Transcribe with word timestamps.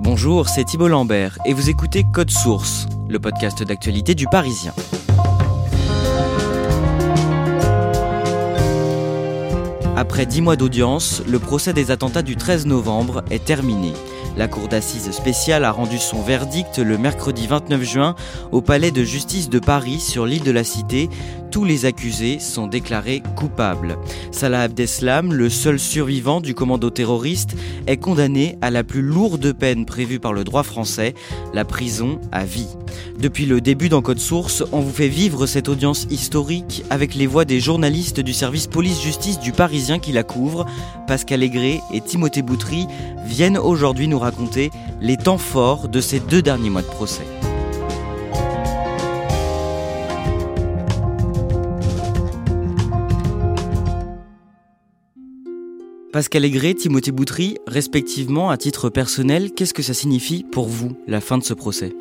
Bonjour, 0.00 0.48
c'est 0.48 0.62
Thibault 0.62 0.86
Lambert 0.86 1.38
et 1.44 1.52
vous 1.52 1.70
écoutez 1.70 2.04
Code 2.04 2.30
Source, 2.30 2.86
le 3.08 3.18
podcast 3.18 3.64
d'actualité 3.64 4.14
du 4.14 4.28
Parisien. 4.28 4.72
Après 9.96 10.24
dix 10.24 10.40
mois 10.40 10.54
d'audience, 10.54 11.20
le 11.26 11.40
procès 11.40 11.72
des 11.72 11.90
attentats 11.90 12.22
du 12.22 12.36
13 12.36 12.66
novembre 12.66 13.24
est 13.32 13.44
terminé. 13.44 13.92
La 14.38 14.46
Cour 14.46 14.68
d'assises 14.68 15.10
spéciale 15.10 15.64
a 15.64 15.72
rendu 15.72 15.98
son 15.98 16.22
verdict 16.22 16.78
le 16.78 16.96
mercredi 16.96 17.48
29 17.48 17.82
juin 17.82 18.14
au 18.52 18.62
Palais 18.62 18.92
de 18.92 19.02
justice 19.02 19.48
de 19.48 19.58
Paris 19.58 19.98
sur 19.98 20.26
l'île 20.26 20.44
de 20.44 20.52
la 20.52 20.62
Cité. 20.62 21.10
Tous 21.50 21.64
les 21.64 21.86
accusés 21.86 22.38
sont 22.38 22.68
déclarés 22.68 23.20
coupables. 23.34 23.98
Salah 24.30 24.62
Abdeslam, 24.62 25.32
le 25.32 25.48
seul 25.48 25.80
survivant 25.80 26.40
du 26.40 26.54
commando 26.54 26.88
terroriste, 26.88 27.56
est 27.88 27.96
condamné 27.96 28.56
à 28.60 28.70
la 28.70 28.84
plus 28.84 29.02
lourde 29.02 29.52
peine 29.54 29.86
prévue 29.86 30.20
par 30.20 30.32
le 30.32 30.44
droit 30.44 30.62
français, 30.62 31.14
la 31.52 31.64
prison 31.64 32.20
à 32.30 32.44
vie. 32.44 32.68
Depuis 33.18 33.46
le 33.46 33.60
début 33.60 33.88
dans 33.88 34.02
Code 34.02 34.20
Source, 34.20 34.62
on 34.70 34.80
vous 34.80 34.92
fait 34.92 35.08
vivre 35.08 35.46
cette 35.46 35.68
audience 35.68 36.06
historique 36.10 36.84
avec 36.90 37.16
les 37.16 37.26
voix 37.26 37.44
des 37.44 37.58
journalistes 37.58 38.20
du 38.20 38.32
service 38.32 38.68
police-justice 38.68 39.40
du 39.40 39.50
Parisien 39.50 39.98
qui 39.98 40.12
la 40.12 40.22
couvrent. 40.22 40.66
Pascal 41.08 41.42
Aigret 41.42 41.80
et 41.92 42.00
Timothée 42.00 42.42
Boutry 42.42 42.86
viennent 43.24 43.58
aujourd'hui 43.58 44.06
nous 44.06 44.18
les 45.00 45.16
temps 45.16 45.38
forts 45.38 45.88
de 45.88 46.00
ces 46.00 46.20
deux 46.20 46.42
derniers 46.42 46.70
mois 46.70 46.82
de 46.82 46.86
procès. 46.86 47.24
Pascal 56.12 56.44
Aigret, 56.44 56.74
Timothée 56.74 57.12
Boutry, 57.12 57.58
respectivement, 57.66 58.50
à 58.50 58.56
titre 58.56 58.88
personnel, 58.88 59.52
qu'est-ce 59.52 59.74
que 59.74 59.82
ça 59.82 59.94
signifie 59.94 60.42
pour 60.42 60.66
vous, 60.66 60.96
la 61.06 61.20
fin 61.20 61.38
de 61.38 61.44
ce 61.44 61.54
procès? 61.54 61.94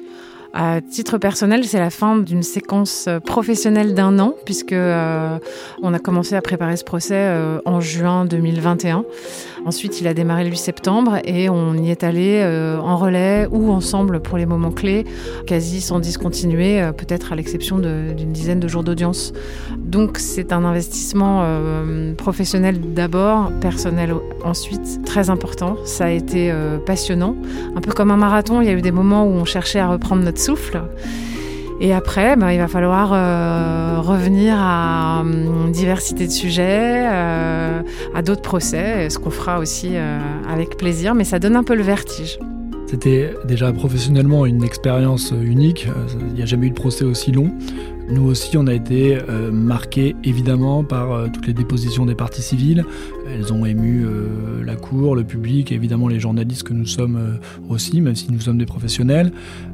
À 0.53 0.82
titre 0.82 1.17
personnel, 1.17 1.65
c'est 1.65 1.77
la 1.77 1.89
fin 1.89 2.17
d'une 2.17 2.42
séquence 2.42 3.08
professionnelle 3.26 3.94
d'un 3.94 4.17
an, 4.17 4.33
puisque 4.45 4.73
euh, 4.73 5.38
on 5.83 5.94
a 5.94 5.99
commencé 5.99 6.36
à 6.36 6.42
préparer 6.42 6.77
ce 6.77 6.83
procès 6.83 7.14
euh, 7.15 7.59
en 7.65 7.80
juin 7.80 8.26
2021. 8.26 9.04
Ensuite, 9.67 10.00
il 10.00 10.08
a 10.08 10.14
démarré 10.14 10.45
le 10.45 10.50
8 10.50 10.55
septembre 10.55 11.17
et 11.26 11.50
on 11.50 11.73
y 11.73 11.92
est 11.92 12.05
allé 12.05 12.39
euh, 12.42 12.80
en 12.80 12.95
relais 12.95 13.50
ou 13.52 13.70
ensemble 13.73 14.22
pour 14.22 14.38
les 14.38 14.45
moments 14.45 14.72
clés, 14.72 15.04
quasi 15.45 15.82
sans 15.82 16.00
discontinuer, 16.00 16.82
euh, 16.82 16.94
peut-être 16.94 17.33
à 17.33 17.36
l'exception 17.36 17.77
d'une 17.77 18.32
dizaine 18.32 18.61
de 18.61 18.70
jours 18.70 18.86
d'audience. 18.86 19.33
Donc 19.77 20.20
c'est 20.20 20.54
un 20.54 20.64
investissement 20.64 21.42
euh, 21.44 22.16
professionnel 22.16 22.80
d'abord, 22.94 23.52
personnel 23.60 24.14
ensuite, 24.45 25.04
très 25.06 25.30
important. 25.30 25.76
Ça 25.83 26.06
a 26.06 26.11
été 26.11 26.50
passionnant, 26.86 27.36
un 27.76 27.82
peu 27.82 27.92
comme 27.92 28.11
un 28.11 28.17
marathon. 28.17 28.61
Il 28.61 28.67
y 28.67 28.72
a 28.72 28.73
eu 28.73 28.82
des 28.82 28.94
moments 28.94 29.26
où 29.26 29.32
on 29.32 29.44
cherchait 29.44 29.80
à 29.80 29.89
reprendre 29.89 30.23
notre 30.23 30.39
souffle. 30.39 30.82
Et 31.80 31.93
après, 31.93 32.36
ben, 32.36 32.52
il 32.52 32.58
va 32.58 32.67
falloir 32.67 33.11
euh, 33.14 34.02
revenir 34.02 34.55
à 34.58 35.23
une 35.23 35.71
diversité 35.71 36.26
de 36.26 36.32
sujets, 36.32 37.05
euh, 37.08 37.82
à 38.15 38.21
d'autres 38.23 38.42
procès, 38.42 39.10
ce 39.10 39.20
qu'on 39.20 39.30
fera 39.30 39.60
aussi 39.60 39.92
euh, 39.93 40.17
avec 40.49 40.77
plaisir, 40.77 41.14
mais 41.14 41.23
ça 41.23 41.38
donne 41.38 41.55
un 41.55 41.64
peu 41.64 41.76
le 41.76 41.83
vertige. 41.83 42.39
C'était 42.88 43.33
déjà 43.45 43.71
professionnellement 43.73 44.45
une 44.45 44.64
expérience 44.64 45.32
unique. 45.32 45.88
Il 46.30 46.33
n'y 46.33 46.42
a 46.42 46.45
jamais 46.45 46.67
eu 46.67 46.70
de 46.70 46.76
procès 46.76 47.04
aussi 47.04 47.32
long. 47.32 47.52
Nous 48.10 48.23
aussi, 48.23 48.56
on 48.56 48.68
a 48.68 48.73
été 48.73 49.18
euh, 49.18 49.52
marqués 49.52 50.16
évidemment 50.23 50.86
par 50.86 51.12
euh, 51.12 51.28
toutes 51.32 51.45
les 51.45 51.54
dépositions 51.54 52.06
des 52.06 52.16
parties 52.16 52.42
civiles. 52.42 52.86
Elles 53.30 53.52
ont 53.52 53.66
ému 53.66 54.06
euh, 54.06 54.64
la 54.64 54.78
Cour, 54.78 55.14
le 55.14 55.26
public, 55.26 55.73
évidemment 55.73 56.08
les 56.08 56.20
journalistes 56.20 56.64
que 56.64 56.72
nous 56.72 56.86
sommes 56.86 57.40
aussi, 57.70 58.00
même 58.00 58.16
si 58.16 58.32
nous 58.32 58.40
sommes 58.40 58.58
des 58.58 58.66
professionnels. 58.66 59.34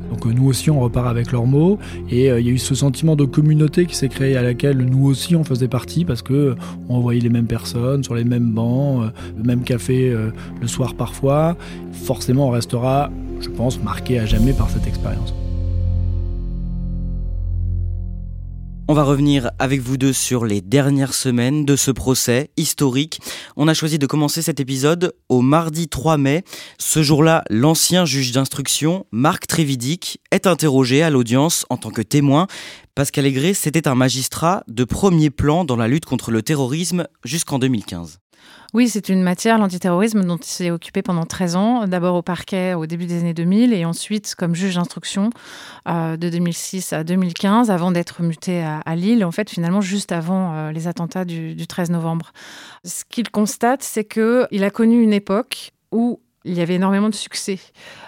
Donc 0.10 0.26
nous 0.26 0.48
aussi, 0.48 0.72
on 0.72 0.80
repart 0.80 1.08
avec 1.08 1.32
leurs 1.32 1.46
mots. 1.46 1.78
Et 2.10 2.28
il 2.28 2.46
y 2.46 2.50
a 2.50 2.54
eu 2.54 2.58
ce 2.58 2.74
sentiment 2.74 3.16
de 3.16 3.26
communauté 3.26 3.86
qui 3.86 3.96
s'est 3.96 4.10
créé 4.10 4.36
à 4.36 4.42
laquelle 4.42 4.78
nous 4.78 5.06
aussi 5.06 5.36
on 5.36 5.44
faisait 5.44 5.68
partie 5.68 6.04
parce 6.04 6.24
que 6.24 6.56
on 6.90 7.00
voyait 7.00 7.22
les 7.22 7.30
mêmes 7.30 7.48
personnes 7.48 8.04
sur 8.04 8.16
les 8.16 8.24
mêmes 8.24 8.52
bancs, 8.52 9.12
le 9.38 9.44
même 9.44 9.64
café 9.64 10.16
le 10.62 10.68
soir 10.68 10.96
parfois. 10.96 11.56
Forcément, 11.92 12.48
on 12.48 12.52
restera, 12.52 13.12
je 13.42 13.50
pense, 13.50 13.82
marqué 13.82 14.20
à 14.20 14.26
jamais 14.26 14.54
par 14.54 14.70
cette 14.70 14.88
expérience. 14.88 15.34
On 18.94 18.96
va 18.96 19.06
revenir 19.06 19.50
avec 19.58 19.82
vous 19.82 19.98
deux 19.98 20.14
sur 20.14 20.46
les 20.46 20.62
dernières 20.62 21.16
semaines 21.16 21.66
de 21.66 21.76
ce 21.76 21.90
procès 21.90 22.52
historique. 22.58 23.22
On 23.58 23.68
a 23.68 23.74
choisi 23.74 23.98
de 23.98 24.06
commencer 24.06 24.44
cet 24.44 24.60
épisode 24.60 25.16
au 25.30 25.42
mardi 25.42 25.88
3 25.88 26.20
mai. 26.20 26.44
Ce 26.78 27.02
jour-là, 27.02 27.44
l'ancien 27.50 28.06
juge 28.06 28.34
d'instruction, 28.34 29.08
Marc 29.10 29.48
Trévidic, 29.48 30.22
est 30.30 30.46
interrogé 30.46 31.02
à 31.02 31.10
l'audience 31.10 31.66
en 31.72 31.78
tant 31.78 31.90
que 31.90 32.04
témoin. 32.04 32.46
Pascal 32.94 33.26
Aigret, 33.26 33.56
c'était 33.56 33.88
un 33.88 33.96
magistrat 33.96 34.64
de 34.68 34.84
premier 34.84 35.32
plan 35.32 35.66
dans 35.66 35.76
la 35.76 35.88
lutte 35.88 36.06
contre 36.06 36.30
le 36.30 36.44
terrorisme 36.44 37.08
jusqu'en 37.24 37.58
2015. 37.58 38.20
Oui, 38.74 38.90
c'est 38.90 39.10
une 39.10 39.22
matière, 39.22 39.60
l'antiterrorisme, 39.60 40.24
dont 40.24 40.38
il 40.38 40.46
s'est 40.48 40.72
occupé 40.72 41.04
pendant 41.04 41.26
13 41.26 41.56
ans, 41.56 41.88
d'abord 41.88 42.16
au 42.16 42.22
parquet 42.24 42.74
au 42.74 42.88
début 42.88 43.06
des 43.06 43.20
années 43.20 43.36
2000 43.36 43.72
et 43.72 43.86
ensuite 43.86 44.34
comme 44.36 44.56
juge 44.56 44.76
d'instruction 44.76 45.30
euh, 45.88 46.18
de 46.18 46.30
2006 46.30 46.92
à 46.94 47.04
2015 47.04 47.70
avant 47.70 47.92
d'être 47.92 48.24
muté 48.24 48.64
à, 48.64 48.96
Lille, 48.96 49.24
en 49.26 49.32
fait 49.32 49.50
finalement 49.50 49.82
juste 49.82 50.12
avant 50.12 50.54
euh, 50.56 50.72
les 50.72 50.88
attentats 50.88 51.24
du, 51.24 51.54
du 51.54 51.68
13 51.68 51.92
novembre. 51.92 52.32
Ce 52.84 53.04
qu'il 53.08 53.30
constate, 53.30 53.84
c'est 53.84 54.06
qu'il 54.06 54.64
a 54.64 54.70
connu 54.72 55.04
une 55.04 55.14
époque 55.14 55.72
où 55.92 56.20
il 56.46 56.54
y 56.54 56.62
avait 56.62 56.76
énormément 56.76 57.10
de 57.10 57.16
succès. 57.16 57.60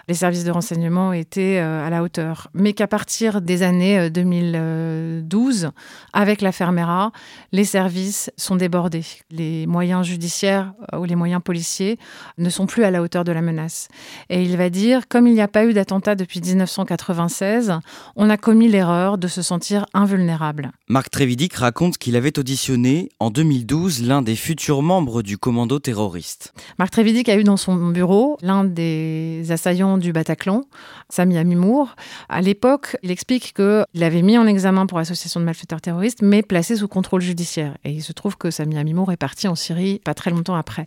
Les 0.07 0.13
services 0.13 0.43
de 0.43 0.51
renseignement 0.51 1.13
étaient 1.13 1.59
euh, 1.59 1.85
à 1.85 1.89
la 1.89 2.03
hauteur. 2.03 2.49
Mais 2.53 2.73
qu'à 2.73 2.87
partir 2.87 3.41
des 3.41 3.63
années 3.63 4.09
2012, 4.09 5.65
euh, 5.65 5.69
avec 6.13 6.41
la 6.41 6.51
Fermera, 6.51 7.11
les 7.51 7.63
services 7.63 8.31
sont 8.37 8.55
débordés. 8.55 9.05
Les 9.31 9.65
moyens 9.67 10.05
judiciaires 10.05 10.73
euh, 10.93 10.99
ou 10.99 11.05
les 11.05 11.15
moyens 11.15 11.41
policiers 11.41 11.97
ne 12.37 12.49
sont 12.49 12.65
plus 12.65 12.83
à 12.83 12.91
la 12.91 13.01
hauteur 13.01 13.23
de 13.23 13.31
la 13.31 13.41
menace. 13.41 13.87
Et 14.29 14.43
il 14.43 14.57
va 14.57 14.69
dire, 14.69 15.07
comme 15.07 15.27
il 15.27 15.33
n'y 15.33 15.41
a 15.41 15.47
pas 15.47 15.65
eu 15.65 15.73
d'attentat 15.73 16.15
depuis 16.15 16.41
1996, 16.41 17.79
on 18.15 18.29
a 18.29 18.37
commis 18.37 18.67
l'erreur 18.67 19.17
de 19.17 19.27
se 19.27 19.41
sentir 19.41 19.85
invulnérable. 19.93 20.71
Marc 20.87 21.09
Trévidic 21.09 21.53
raconte 21.53 21.97
qu'il 21.97 22.15
avait 22.15 22.37
auditionné 22.37 23.09
en 23.19 23.29
2012 23.29 24.03
l'un 24.03 24.21
des 24.21 24.35
futurs 24.35 24.83
membres 24.83 25.23
du 25.23 25.37
commando 25.37 25.79
terroriste. 25.79 26.53
Marc 26.77 26.91
Trévidic 26.91 27.29
a 27.29 27.37
eu 27.37 27.43
dans 27.43 27.57
son 27.57 27.75
bureau 27.87 28.24
l'un 28.41 28.63
des 28.63 29.45
assaillants 29.49 29.97
du 29.97 30.11
Bataclan, 30.11 30.63
Sami 31.09 31.37
Amimour. 31.37 31.95
À 32.29 32.41
l'époque, 32.41 32.97
il 33.03 33.11
explique 33.11 33.53
qu'il 33.53 34.03
avait 34.03 34.21
mis 34.21 34.37
en 34.37 34.47
examen 34.47 34.85
pour 34.85 34.99
association 34.99 35.39
de 35.39 35.45
malfaiteurs 35.45 35.81
terroristes, 35.81 36.21
mais 36.21 36.41
placé 36.41 36.75
sous 36.75 36.87
contrôle 36.87 37.21
judiciaire. 37.21 37.77
Et 37.83 37.91
il 37.91 38.03
se 38.03 38.13
trouve 38.13 38.37
que 38.37 38.51
Sami 38.51 38.77
Amimour 38.77 39.11
est 39.11 39.17
parti 39.17 39.47
en 39.47 39.55
Syrie 39.55 39.99
pas 40.03 40.13
très 40.13 40.31
longtemps 40.31 40.55
après. 40.55 40.85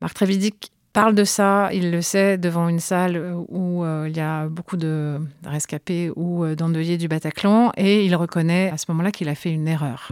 Marc 0.00 0.14
Trévidic 0.14 0.72
parle 0.92 1.14
de 1.14 1.24
ça, 1.24 1.70
il 1.72 1.90
le 1.90 2.02
sait, 2.02 2.36
devant 2.38 2.68
une 2.68 2.80
salle 2.80 3.34
où 3.48 3.84
euh, 3.84 4.06
il 4.08 4.16
y 4.16 4.20
a 4.20 4.48
beaucoup 4.48 4.76
de 4.76 5.18
rescapés 5.44 6.10
ou 6.16 6.44
euh, 6.44 6.56
d'endeuillés 6.56 6.98
du 6.98 7.08
Bataclan, 7.08 7.72
et 7.76 8.04
il 8.04 8.16
reconnaît 8.16 8.70
à 8.70 8.76
ce 8.76 8.86
moment-là 8.88 9.12
qu'il 9.12 9.28
a 9.28 9.34
fait 9.34 9.52
une 9.52 9.68
erreur. 9.68 10.10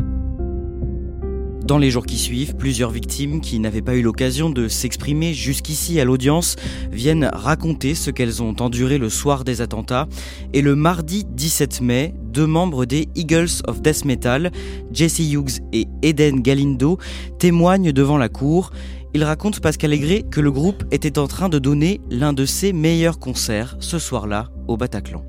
Dans 1.69 1.77
les 1.77 1.91
jours 1.91 2.07
qui 2.07 2.17
suivent, 2.17 2.57
plusieurs 2.57 2.91
victimes 2.91 3.43
qui 3.43 3.59
n'avaient 3.59 3.83
pas 3.83 3.95
eu 3.95 4.01
l'occasion 4.01 4.49
de 4.49 4.69
s'exprimer 4.69 5.35
jusqu'ici 5.35 6.01
à 6.01 6.07
l'audience 6.07 6.57
viennent 6.91 7.29
raconter 7.31 7.95
ce 7.95 8.11
qu'elles 8.11 8.43
ont 8.43 8.57
enduré 8.61 8.97
le 8.97 9.11
soir 9.11 9.45
des 9.45 9.61
attentats. 9.61 10.09
Et 10.55 10.63
le 10.63 10.75
mardi 10.75 11.27
17 11.29 11.83
mai, 11.83 12.15
deux 12.25 12.47
membres 12.47 12.87
des 12.87 13.11
Eagles 13.17 13.61
of 13.67 13.83
Death 13.83 14.07
Metal, 14.07 14.51
Jesse 14.95 15.19
Hughes 15.19 15.61
et 15.75 15.87
Eden 16.01 16.41
Galindo, 16.41 16.97
témoignent 17.39 17.93
devant 17.93 18.17
la 18.17 18.31
cour. 18.31 18.71
Ils 19.13 19.25
racontent 19.25 19.61
Pascal 19.61 19.93
Aigret 19.93 20.23
que 20.23 20.41
le 20.41 20.51
groupe 20.51 20.85
était 20.91 21.19
en 21.19 21.27
train 21.29 21.51
de 21.51 21.59
donner 21.59 22.01
l'un 22.09 22.33
de 22.33 22.47
ses 22.47 22.73
meilleurs 22.73 23.19
concerts 23.19 23.77
ce 23.81 23.99
soir-là 23.99 24.49
au 24.69 24.79
Bataclan. 24.79 25.23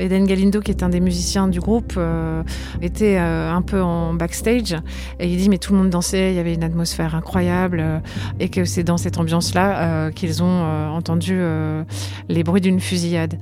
Eden 0.00 0.24
Galindo, 0.24 0.60
qui 0.60 0.70
est 0.70 0.82
un 0.82 0.88
des 0.88 1.00
musiciens 1.00 1.46
du 1.46 1.60
groupe, 1.60 1.94
euh, 1.96 2.42
était 2.80 3.18
euh, 3.18 3.52
un 3.52 3.62
peu 3.62 3.82
en 3.82 4.14
backstage 4.14 4.74
et 5.18 5.30
il 5.30 5.36
dit 5.36 5.48
mais 5.48 5.58
tout 5.58 5.72
le 5.72 5.78
monde 5.78 5.90
dansait, 5.90 6.32
il 6.32 6.36
y 6.36 6.38
avait 6.38 6.54
une 6.54 6.64
atmosphère 6.64 7.14
incroyable 7.14 7.80
euh, 7.80 7.98
et 8.40 8.48
que 8.48 8.64
c'est 8.64 8.82
dans 8.82 8.96
cette 8.96 9.18
ambiance-là 9.18 10.10
qu'ils 10.12 10.42
ont 10.42 10.62
entendu 10.90 11.40
les 12.28 12.42
bruits 12.42 12.60
d'une 12.60 12.80
fusillade. 12.80 13.38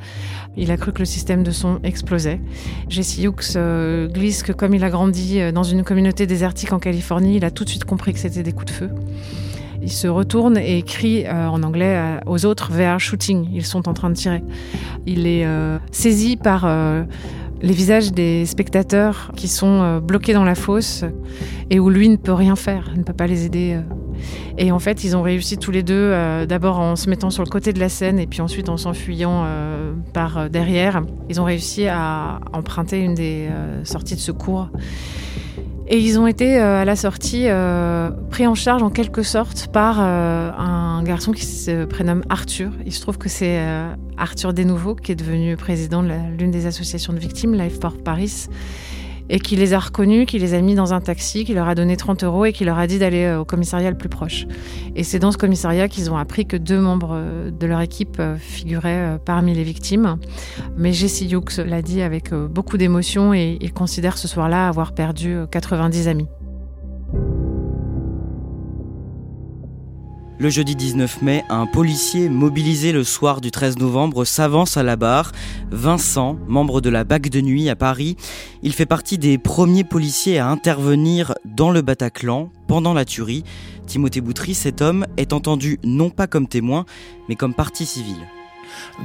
Il 0.57 0.71
a 0.71 0.77
cru 0.77 0.93
que 0.93 0.99
le 0.99 1.05
système 1.05 1.43
de 1.43 1.51
son 1.51 1.79
explosait. 1.85 2.41
Jesse 2.89 3.19
Hughes 3.19 4.09
glisse 4.13 4.43
que 4.43 4.53
comme 4.53 4.75
il 4.75 4.83
a 4.85 4.91
grandi 4.91 5.41
dans 5.53 5.63
une 5.63 5.85
communauté 5.85 6.27
désertique 6.27 6.73
en 6.73 6.79
Californie, 6.79 7.37
il 7.37 7.45
a 7.45 7.51
tout 7.51 7.65
de 7.65 7.69
suite 7.69 7.85
compris 7.85 8.13
que 8.13 8.19
c'était 8.19 8.43
des 8.43 8.53
coups 8.53 8.73
de 8.73 8.77
feu. 8.77 8.91
Il 9.81 9.93
se 9.93 10.09
retourne 10.09 10.57
et 10.57 10.83
crie 10.83 11.25
euh, 11.25 11.47
en 11.47 11.63
anglais 11.63 11.97
euh, 11.97 12.19
aux 12.27 12.45
autres 12.47 12.73
vers 12.73 12.99
shooting. 12.99 13.49
Ils 13.53 13.65
sont 13.65 13.89
en 13.89 13.95
train 13.95 14.11
de 14.11 14.15
tirer. 14.15 14.43
Il 15.07 15.27
est 15.27 15.47
euh, 15.47 15.79
saisi 15.93 16.37
par 16.37 16.69
les 17.61 17.73
visages 17.73 18.13
des 18.13 18.47
spectateurs 18.47 19.33
qui 19.37 19.49
sont 19.49 19.99
bloqués 19.99 20.33
dans 20.33 20.45
la 20.45 20.55
fosse 20.55 21.05
et 21.71 21.81
où 21.81 21.91
lui 21.91 22.09
ne 22.09 22.17
peut 22.17 22.33
rien 22.33 22.55
faire, 22.55 22.93
ne 22.97 23.03
peut 23.03 23.13
pas 23.13 23.27
les 23.27 23.47
aider. 23.47 23.81
Et 24.59 24.71
en 24.71 24.79
fait, 24.79 25.03
ils 25.03 25.17
ont 25.17 25.23
réussi 25.23 25.59
tous 25.59 25.71
les 25.71 25.83
deux, 25.83 26.13
d'abord 26.47 26.79
en 26.79 26.95
se 26.95 27.11
mettant 27.11 27.31
sur 27.31 27.43
le 27.43 27.51
côté 27.51 27.73
de 27.73 27.81
la 27.81 27.89
scène 27.89 28.19
et 28.19 28.27
puis 28.27 28.41
ensuite 28.41 28.69
en 28.69 28.77
s'enfuyant 28.77 29.47
par 30.13 30.51
derrière. 30.51 31.03
Ils 31.29 31.41
ont 31.41 31.45
réussi 31.45 31.89
à 31.89 32.41
emprunter 32.53 33.01
une 33.01 33.15
des 33.15 33.49
sorties 33.85 34.15
de 34.15 34.21
secours. 34.21 34.69
Et 35.91 35.99
ils 35.99 36.19
ont 36.19 36.27
été 36.27 36.59
euh, 36.59 36.83
à 36.83 36.85
la 36.85 36.97
sortie 36.97 37.45
euh, 37.49 38.11
pris 38.31 38.47
en 38.47 38.55
charge 38.55 38.83
en 38.83 38.91
quelque 38.91 39.23
sorte 39.23 39.69
par 39.69 39.99
euh, 40.01 40.51
un 40.53 41.03
garçon 41.03 41.33
qui 41.33 41.47
se 41.47 41.87
prénomme 41.87 42.23
Arthur. 42.29 42.73
Il 42.85 42.93
se 42.93 43.01
trouve 43.01 43.17
que 43.17 43.31
c'est 43.31 43.59
Arthur 44.19 44.53
Desnouveaux 44.53 44.95
qui 44.95 45.13
est 45.13 45.17
devenu 45.17 45.57
président 45.57 46.03
de 46.03 46.11
l'une 46.39 46.51
des 46.51 46.67
associations 46.67 47.15
de 47.15 47.19
victimes, 47.19 47.55
Life 47.55 47.81
for 47.81 47.97
Paris 47.97 48.49
et 49.31 49.41
qui 49.41 49.57
les 49.57 49.75
a 49.75 49.79
reconnus, 49.79 50.27
qui 50.27 50.39
les 50.39 50.55
a 50.55 50.61
mis 50.61 50.75
dans 50.75 50.95
un 50.95 51.01
taxi, 51.01 51.45
qui 51.45 51.55
leur 51.55 51.69
a 51.69 51.75
donné 51.75 51.97
30 51.97 52.25
euros 52.25 52.45
et 52.45 52.53
qui 52.53 52.65
leur 52.65 52.79
a 52.79 52.87
dit 52.87 52.99
d'aller 52.99 53.25
euh, 53.25 53.41
au 53.41 53.45
commissariat 53.45 53.91
le 53.91 53.97
plus 53.97 54.09
proche. 54.09 54.47
Et 54.97 55.05
c'est 55.05 55.19
dans 55.19 55.33
ce 55.33 55.39
commissariat 55.39 55.89
qu'ils 55.89 56.11
ont 56.11 56.17
appris 56.17 56.47
que 56.47 56.57
deux 56.57 56.81
membres 56.81 57.13
euh, 57.13 57.51
de 57.51 57.67
leur 57.67 57.81
équipe 57.81 58.17
euh, 58.21 58.37
figuraient 58.37 59.19
parmi 59.25 59.55
les 59.55 59.63
victimes. 59.63 60.17
Mais 60.77 60.93
Jesse 60.93 61.23
Hughes 61.23 61.65
l'a 61.65 61.83
dit 61.83 62.03
avec 62.03 62.33
beaucoup 62.33 62.77
d'émotion 62.77 63.35
et 63.35 63.59
il 63.61 63.73
considère 63.73 64.19
ce 64.19 64.29
soir-là 64.29 64.69
avoir 64.69 64.93
perdu 64.93 65.37
90 65.51 66.09
amis. 66.09 66.27
Le 70.41 70.51
jeudi 70.51 70.77
19 70.77 71.23
mai, 71.23 71.45
un 71.49 71.67
policier 71.67 72.29
mobilisé 72.29 72.93
le 72.93 73.03
soir 73.03 73.41
du 73.41 73.51
13 73.51 73.79
novembre 73.79 74.25
s'avance 74.25 74.77
à 74.77 74.85
la 74.85 74.95
barre. 74.95 75.33
Vincent, 75.73 76.39
membre 76.47 76.81
de 76.81 76.89
la 76.91 77.03
BAC 77.03 77.29
de 77.29 77.41
nuit 77.41 77.69
à 77.69 77.75
Paris, 77.75 78.17
il 78.63 78.73
fait 78.73 78.87
partie 78.87 79.19
des 79.19 79.37
premiers 79.37 79.83
policiers 79.83 80.39
à 80.39 80.47
intervenir 80.47 81.35
dans 81.45 81.73
le 81.73 81.83
Bataclan 81.83 82.53
pendant 82.69 82.95
la 82.95 83.05
tuerie. 83.05 83.43
Timothée 83.89 84.21
Boutry, 84.21 84.55
cet 84.55 84.81
homme, 84.81 85.07
est 85.17 85.33
entendu 85.33 85.81
non 85.83 86.09
pas 86.09 86.29
comme 86.29 86.47
témoin, 86.47 86.85
mais 87.29 87.35
comme 87.35 87.53
partie 87.53 87.87
civile 87.87 88.29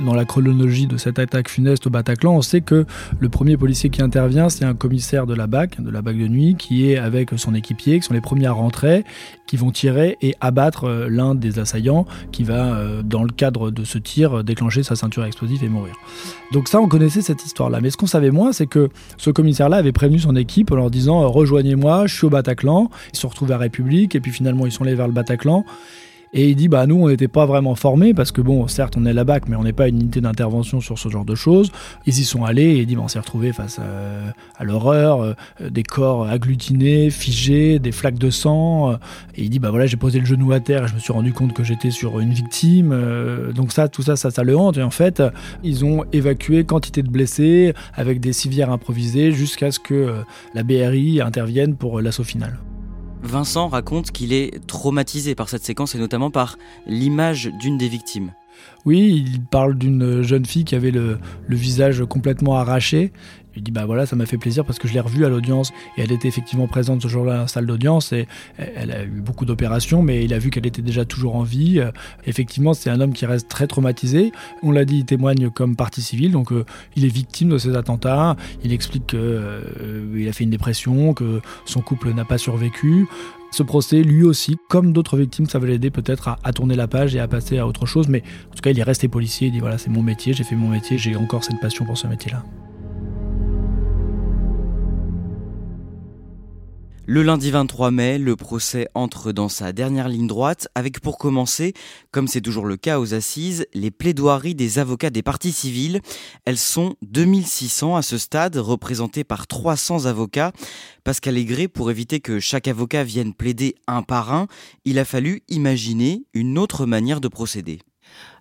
dans 0.05 0.13
la 0.13 0.25
chronologie 0.25 0.87
de 0.87 0.97
cette 0.97 1.19
attaque 1.19 1.49
funeste 1.49 1.87
au 1.87 1.89
Bataclan, 1.89 2.35
on 2.35 2.41
sait 2.41 2.61
que 2.61 2.85
le 3.19 3.29
premier 3.29 3.57
policier 3.57 3.89
qui 3.89 4.01
intervient, 4.01 4.49
c'est 4.49 4.65
un 4.65 4.73
commissaire 4.73 5.27
de 5.27 5.33
la 5.33 5.47
BAC, 5.47 5.81
de 5.81 5.89
la 5.89 6.01
BAC 6.01 6.17
de 6.17 6.27
nuit, 6.27 6.55
qui 6.55 6.89
est 6.89 6.97
avec 6.97 7.31
son 7.37 7.53
équipier, 7.53 7.99
qui 7.99 8.05
sont 8.05 8.13
les 8.13 8.21
premiers 8.21 8.47
à 8.47 8.51
rentrer, 8.51 9.03
qui 9.47 9.57
vont 9.57 9.71
tirer 9.71 10.17
et 10.21 10.35
abattre 10.41 10.85
euh, 10.85 11.07
l'un 11.09 11.35
des 11.35 11.59
assaillants, 11.59 12.05
qui 12.31 12.43
va, 12.43 12.75
euh, 12.75 13.01
dans 13.03 13.23
le 13.23 13.31
cadre 13.31 13.71
de 13.71 13.83
ce 13.83 13.97
tir, 13.97 14.43
déclencher 14.43 14.83
sa 14.83 14.95
ceinture 14.95 15.25
explosive 15.25 15.63
et 15.63 15.69
mourir. 15.69 15.93
Donc 16.51 16.67
ça, 16.67 16.79
on 16.79 16.87
connaissait 16.87 17.21
cette 17.21 17.45
histoire-là. 17.45 17.79
Mais 17.81 17.89
ce 17.89 17.97
qu'on 17.97 18.07
savait 18.07 18.31
moins, 18.31 18.51
c'est 18.51 18.67
que 18.67 18.89
ce 19.17 19.29
commissaire-là 19.29 19.77
avait 19.77 19.91
prévenu 19.91 20.19
son 20.19 20.35
équipe 20.35 20.71
en 20.71 20.75
leur 20.75 20.91
disant 20.91 21.29
rejoignez-moi, 21.29 22.07
je 22.07 22.15
suis 22.15 22.25
au 22.25 22.29
Bataclan. 22.29 22.89
Ils 23.13 23.19
se 23.19 23.27
retrouvent 23.27 23.51
à 23.51 23.57
République 23.57 24.15
et 24.15 24.19
puis 24.19 24.31
finalement 24.31 24.65
ils 24.65 24.71
sont 24.71 24.83
allés 24.83 24.95
vers 24.95 25.07
le 25.07 25.13
Bataclan. 25.13 25.65
Et 26.33 26.49
il 26.49 26.55
dit 26.55 26.67
bah 26.67 26.87
nous 26.87 26.95
on 26.95 27.07
n'était 27.07 27.27
pas 27.27 27.45
vraiment 27.45 27.75
formés 27.75 28.15
parce 28.15 28.31
que 28.31 28.41
bon 28.41 28.67
certes 28.67 28.95
on 28.97 29.05
est 29.05 29.13
la 29.13 29.23
BAC 29.23 29.47
mais 29.47 29.55
on 29.55 29.63
n'est 29.63 29.73
pas 29.73 29.87
une 29.87 30.01
unité 30.01 30.19
d'intervention 30.19 30.81
sur 30.81 30.97
ce 30.97 31.07
genre 31.09 31.25
de 31.25 31.35
choses. 31.35 31.71
Ils 32.07 32.19
y 32.19 32.23
sont 32.23 32.43
allés 32.43 32.63
et 32.63 32.79
il 32.79 32.85
dit 32.87 32.95
bah, 32.95 33.03
on 33.03 33.07
s'est 33.07 33.19
retrouvés 33.19 33.53
face 33.53 33.79
à, 33.79 34.63
l'horreur, 34.63 35.21
euh, 35.21 35.33
des 35.69 35.83
corps 35.83 36.27
agglutinés, 36.27 37.11
figés, 37.11 37.77
des 37.77 37.91
flaques 37.91 38.17
de 38.17 38.31
sang. 38.31 38.91
Euh, 38.91 38.95
et 39.35 39.43
il 39.43 39.49
dit 39.51 39.59
bah 39.59 39.69
voilà 39.69 39.85
j'ai 39.85 39.97
posé 39.97 40.19
le 40.19 40.25
genou 40.25 40.51
à 40.53 40.59
terre 40.59 40.85
et 40.85 40.87
je 40.87 40.95
me 40.95 40.99
suis 40.99 41.13
rendu 41.13 41.33
compte 41.33 41.53
que 41.53 41.63
j'étais 41.63 41.91
sur 41.91 42.19
une 42.19 42.33
victime. 42.33 42.91
Euh, 42.93 43.51
donc 43.51 43.71
ça 43.71 43.87
tout 43.87 44.01
ça 44.01 44.15
ça 44.15 44.31
ça 44.31 44.43
le 44.43 44.57
hante 44.57 44.77
et 44.77 44.83
en 44.83 44.89
fait 44.89 45.21
ils 45.63 45.85
ont 45.85 46.03
évacué 46.13 46.63
quantité 46.63 47.03
de 47.03 47.09
blessés 47.09 47.73
avec 47.93 48.19
des 48.19 48.33
civières 48.33 48.71
improvisées 48.71 49.31
jusqu'à 49.31 49.71
ce 49.71 49.79
que 49.79 50.23
la 50.55 50.63
BRI 50.63 51.21
intervienne 51.21 51.75
pour 51.75 52.01
l'assaut 52.01 52.23
final. 52.23 52.57
Vincent 53.23 53.69
raconte 53.69 54.11
qu'il 54.11 54.33
est 54.33 54.65
traumatisé 54.67 55.33
par 55.33 55.47
cette 55.47 55.63
séquence 55.63 55.95
et 55.95 55.97
notamment 55.97 56.29
par 56.29 56.57
l'image 56.85 57.49
d'une 57.59 57.77
des 57.77 57.87
victimes. 57.87 58.33
Oui, 58.85 59.23
il 59.25 59.41
parle 59.41 59.75
d'une 59.77 60.21
jeune 60.21 60.45
fille 60.45 60.65
qui 60.65 60.75
avait 60.75 60.91
le, 60.91 61.19
visage 61.47 62.03
complètement 62.05 62.57
arraché 62.57 63.13
il 63.55 63.63
dit 63.63 63.71
bah 63.71 63.85
voilà 63.85 64.05
ça 64.05 64.15
m'a 64.15 64.25
fait 64.25 64.37
plaisir 64.37 64.65
parce 64.65 64.79
que 64.79 64.87
je 64.87 64.93
l'ai 64.93 64.99
revue 64.99 65.25
à 65.25 65.29
l'audience 65.29 65.71
et 65.97 66.01
elle 66.01 66.11
était 66.11 66.27
effectivement 66.27 66.67
présente 66.67 67.01
ce 67.01 67.07
jour-là 67.07 67.33
à 67.33 67.37
la 67.39 67.47
salle 67.47 67.65
d'audience 67.65 68.13
et 68.13 68.27
elle 68.57 68.91
a 68.91 69.03
eu 69.03 69.21
beaucoup 69.21 69.45
d'opérations 69.45 70.01
mais 70.01 70.23
il 70.23 70.33
a 70.33 70.39
vu 70.39 70.49
qu'elle 70.49 70.65
était 70.65 70.81
déjà 70.81 71.05
toujours 71.05 71.35
en 71.35 71.43
vie. 71.43 71.79
Euh, 71.79 71.91
effectivement 72.25 72.73
c'est 72.73 72.89
un 72.89 72.99
homme 73.01 73.13
qui 73.13 73.25
reste 73.25 73.49
très 73.49 73.67
traumatisé. 73.67 74.31
On 74.61 74.71
l'a 74.71 74.85
dit 74.85 74.99
il 74.99 75.05
témoigne 75.05 75.49
comme 75.49 75.75
partie 75.75 76.01
civile 76.01 76.31
donc 76.31 76.51
euh, 76.51 76.65
il 76.95 77.05
est 77.05 77.13
victime 77.13 77.49
de 77.49 77.57
ces 77.57 77.75
attentats. 77.75 78.35
Il 78.63 78.73
explique 78.73 79.07
qu'il 79.07 79.19
euh, 79.19 80.29
a 80.29 80.33
fait 80.33 80.43
une 80.43 80.49
dépression, 80.49 81.13
que 81.13 81.41
son 81.65 81.81
couple 81.81 82.13
n'a 82.13 82.25
pas 82.25 82.37
survécu. 82.37 83.07
Ce 83.51 83.61
procès, 83.61 84.01
lui 84.01 84.23
aussi, 84.23 84.57
comme 84.67 84.93
d'autres 84.93 85.15
victimes, 85.15 85.45
ça 85.45 85.59
va 85.59 85.67
l'aider 85.67 85.91
peut-être 85.91 86.27
à, 86.27 86.39
à, 86.43 86.53
tourner 86.53 86.75
la 86.75 86.87
page 86.87 87.15
et 87.15 87.19
à 87.19 87.27
passer 87.27 87.59
à 87.59 87.67
autre 87.67 87.85
chose. 87.85 88.07
Mais 88.07 88.23
en 88.51 88.55
tout 88.55 88.61
cas, 88.61 88.71
il 88.71 88.79
est 88.79 88.83
resté 88.83 89.07
policier. 89.07 89.47
Il 89.47 89.51
dit 89.53 89.59
voilà, 89.59 89.77
c'est 89.77 89.91
mon 89.91 90.01
métier, 90.01 90.33
j'ai 90.33 90.43
fait 90.43 90.55
mon 90.55 90.69
métier, 90.69 90.97
j'ai 90.97 91.15
encore 91.15 91.43
cette 91.43 91.59
passion 91.59 91.85
pour 91.85 91.97
ce 91.97 92.07
métier-là. 92.07 92.43
Le 97.05 97.21
lundi 97.21 97.51
23 97.51 97.91
mai, 97.91 98.17
le 98.17 98.37
procès 98.37 98.87
entre 98.93 99.33
dans 99.33 99.49
sa 99.49 99.73
dernière 99.73 100.07
ligne 100.07 100.25
droite 100.25 100.69
avec 100.73 101.01
pour 101.01 101.17
commencer, 101.17 101.73
comme 102.11 102.29
c'est 102.29 102.39
toujours 102.39 102.65
le 102.65 102.77
cas 102.77 102.97
aux 102.97 103.13
assises, 103.13 103.65
les 103.73 103.91
plaidoiries 103.91 104.55
des 104.55 104.79
avocats 104.79 105.09
des 105.09 105.21
parties 105.21 105.51
civiles. 105.51 105.99
Elles 106.45 106.57
sont 106.57 106.95
2600 107.01 107.97
à 107.97 108.03
ce 108.03 108.17
stade, 108.17 108.55
représentées 108.55 109.25
par 109.25 109.47
300 109.47 110.05
avocats. 110.05 110.53
Pascal 111.03 111.37
Aigret, 111.37 111.67
pour 111.67 111.91
éviter 111.91 112.21
que 112.21 112.39
chaque 112.39 112.69
avocat 112.69 113.03
vienne 113.03 113.33
plaider 113.33 113.75
un 113.85 114.01
par 114.01 114.33
un, 114.33 114.47
il 114.85 114.97
a 114.97 115.03
fallu 115.03 115.43
imaginer 115.49 116.23
une 116.33 116.57
autre 116.57 116.85
manière 116.85 117.19
de 117.19 117.27
procéder. 117.27 117.79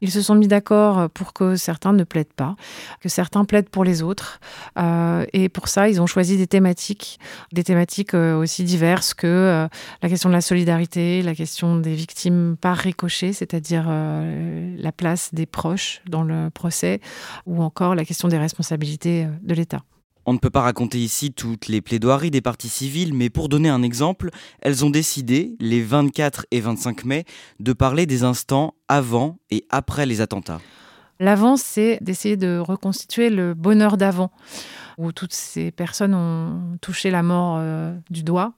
Ils 0.00 0.10
se 0.10 0.22
sont 0.22 0.34
mis 0.34 0.48
d'accord 0.48 1.08
pour 1.10 1.32
que 1.32 1.56
certains 1.56 1.92
ne 1.92 2.04
plaident 2.04 2.32
pas, 2.34 2.56
que 3.00 3.08
certains 3.08 3.44
plaident 3.44 3.68
pour 3.68 3.84
les 3.84 4.02
autres. 4.02 4.40
Euh, 4.78 5.24
et 5.32 5.48
pour 5.48 5.68
ça, 5.68 5.88
ils 5.88 6.00
ont 6.00 6.06
choisi 6.06 6.36
des 6.36 6.46
thématiques, 6.46 7.18
des 7.52 7.64
thématiques 7.64 8.14
euh, 8.14 8.36
aussi 8.36 8.64
diverses 8.64 9.14
que 9.14 9.26
euh, 9.26 9.68
la 10.02 10.08
question 10.08 10.28
de 10.28 10.34
la 10.34 10.40
solidarité, 10.40 11.22
la 11.22 11.34
question 11.34 11.76
des 11.76 11.94
victimes 11.94 12.56
par 12.60 12.76
ricochet, 12.76 13.32
c'est-à-dire 13.32 13.88
la 13.88 14.92
place 14.92 15.34
des 15.34 15.46
proches 15.46 16.00
dans 16.08 16.22
le 16.22 16.50
procès, 16.50 17.00
ou 17.46 17.62
encore 17.62 17.94
la 17.94 18.04
question 18.04 18.28
des 18.28 18.38
responsabilités 18.38 19.26
de 19.42 19.54
l'État. 19.54 19.82
On 20.24 20.32
ne 20.32 20.38
peut 20.38 20.50
pas 20.50 20.60
raconter 20.60 20.98
ici 20.98 21.32
toutes 21.32 21.66
les 21.66 21.80
plaidoiries 21.80 22.30
des 22.30 22.40
parties 22.40 22.68
civiles, 22.68 23.12
mais 23.12 23.28
pour 23.28 23.48
donner 23.48 23.68
un 23.68 23.82
exemple, 23.82 24.30
elles 24.60 24.84
ont 24.84 24.90
décidé, 24.90 25.56
les 25.58 25.82
24 25.82 26.46
et 26.50 26.60
25 26.60 27.04
mai, 27.04 27.24
de 27.58 27.72
parler 27.72 28.06
des 28.06 28.22
instants 28.22 28.74
avant 28.88 29.38
et 29.50 29.64
après 29.70 30.06
les 30.06 30.20
attentats. 30.20 30.60
L'avant, 31.18 31.56
c'est 31.56 31.98
d'essayer 32.00 32.36
de 32.36 32.58
reconstituer 32.58 33.30
le 33.30 33.54
bonheur 33.54 33.96
d'avant, 33.96 34.30
où 34.98 35.12
toutes 35.12 35.32
ces 35.32 35.70
personnes 35.70 36.14
ont 36.14 36.76
touché 36.80 37.10
la 37.10 37.22
mort 37.22 37.56
euh, 37.58 37.94
du 38.10 38.22
doigt. 38.22 38.54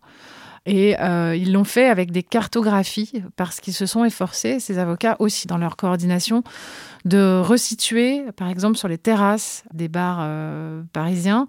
Et 0.67 0.99
euh, 0.99 1.37
ils 1.37 1.53
l'ont 1.53 1.65
fait 1.65 1.89
avec 1.89 2.11
des 2.11 2.23
cartographies 2.23 3.23
parce 3.37 3.61
qu'ils 3.61 3.75
se 3.75 3.85
sont 3.85 4.05
efforcés, 4.05 4.61
ces 4.61 4.79
avocats 4.79 5.17
aussi 5.19 5.47
dans 5.47 5.59
leur 5.59 5.77
coordination, 5.77 6.43
de 7.05 7.41
resituer, 7.41 8.25
par 8.37 8.49
exemple 8.49 8.79
sur 8.79 8.89
les 8.89 8.99
terrasses 8.99 9.65
des 9.73 9.89
bars 9.89 10.19
euh, 10.21 10.83
parisiens, 10.93 11.47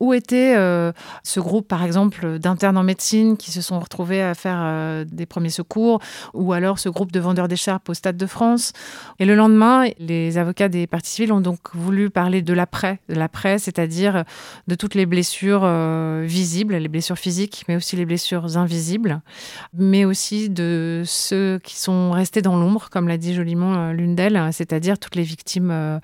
Où 0.00 0.12
était 0.12 0.54
euh, 0.56 0.92
ce 1.22 1.40
groupe, 1.40 1.68
par 1.68 1.84
exemple, 1.84 2.38
d'internes 2.38 2.76
en 2.76 2.82
médecine 2.82 3.36
qui 3.36 3.52
se 3.52 3.62
sont 3.62 3.78
retrouvés 3.78 4.22
à 4.22 4.34
faire 4.34 4.58
euh, 4.60 5.04
des 5.06 5.24
premiers 5.24 5.50
secours, 5.50 6.00
ou 6.32 6.52
alors 6.52 6.78
ce 6.78 6.88
groupe 6.88 7.12
de 7.12 7.20
vendeurs 7.20 7.48
d'écharpes 7.48 7.88
au 7.88 7.94
Stade 7.94 8.16
de 8.16 8.26
France? 8.26 8.72
Et 9.20 9.24
le 9.24 9.34
lendemain, 9.36 9.84
les 9.98 10.36
avocats 10.36 10.68
des 10.68 10.86
parties 10.86 11.12
civiles 11.12 11.32
ont 11.32 11.40
donc 11.40 11.58
voulu 11.74 12.10
parler 12.10 12.42
de 12.42 12.52
l'après, 12.52 12.98
de 13.08 13.14
c'est-à-dire 13.58 14.24
de 14.66 14.74
toutes 14.74 14.94
les 14.94 15.06
blessures 15.06 15.62
euh, 15.64 16.24
visibles, 16.26 16.74
les 16.74 16.88
blessures 16.88 17.18
physiques, 17.18 17.64
mais 17.68 17.76
aussi 17.76 17.94
les 17.96 18.04
blessures 18.04 18.56
invisibles, 18.56 19.20
mais 19.74 20.04
aussi 20.04 20.50
de 20.50 21.02
ceux 21.06 21.60
qui 21.62 21.76
sont 21.76 22.10
restés 22.10 22.42
dans 22.42 22.56
l'ombre, 22.56 22.88
comme 22.90 23.06
l'a 23.06 23.16
dit 23.16 23.34
joliment 23.34 23.92
l'une 23.92 24.14
d'elles, 24.14 24.48
c'est-à-dire 24.52 24.98
toutes 24.98 25.14
les 25.14 25.22
victimes 25.22 26.00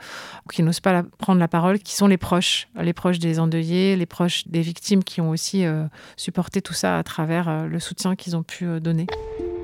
qui 0.53 0.63
n'osent 0.63 0.81
pas 0.81 1.03
prendre 1.19 1.41
la 1.41 1.49
parole, 1.49 1.79
qui 1.81 1.95
sont 1.95 2.07
les 2.07 2.17
proches, 2.17 2.69
les 2.81 2.93
proches 2.93 3.19
des 3.19 3.39
endeuillés 3.39 3.90
les 3.97 4.07
proches 4.07 4.47
des 4.47 4.61
victimes 4.61 5.05
qui 5.05 5.21
ont 5.21 5.31
aussi 5.31 5.65
euh, 5.65 5.85
supporté 6.17 6.63
tout 6.63 6.75
ça 6.75 6.99
à 6.99 7.03
travers 7.03 7.49
euh, 7.49 7.67
le 7.67 7.81
soutien 7.81 8.17
qu'ils 8.17 8.37
ont 8.37 8.43
pu 8.43 8.67
euh, 8.67 8.81
donner. 8.81 9.07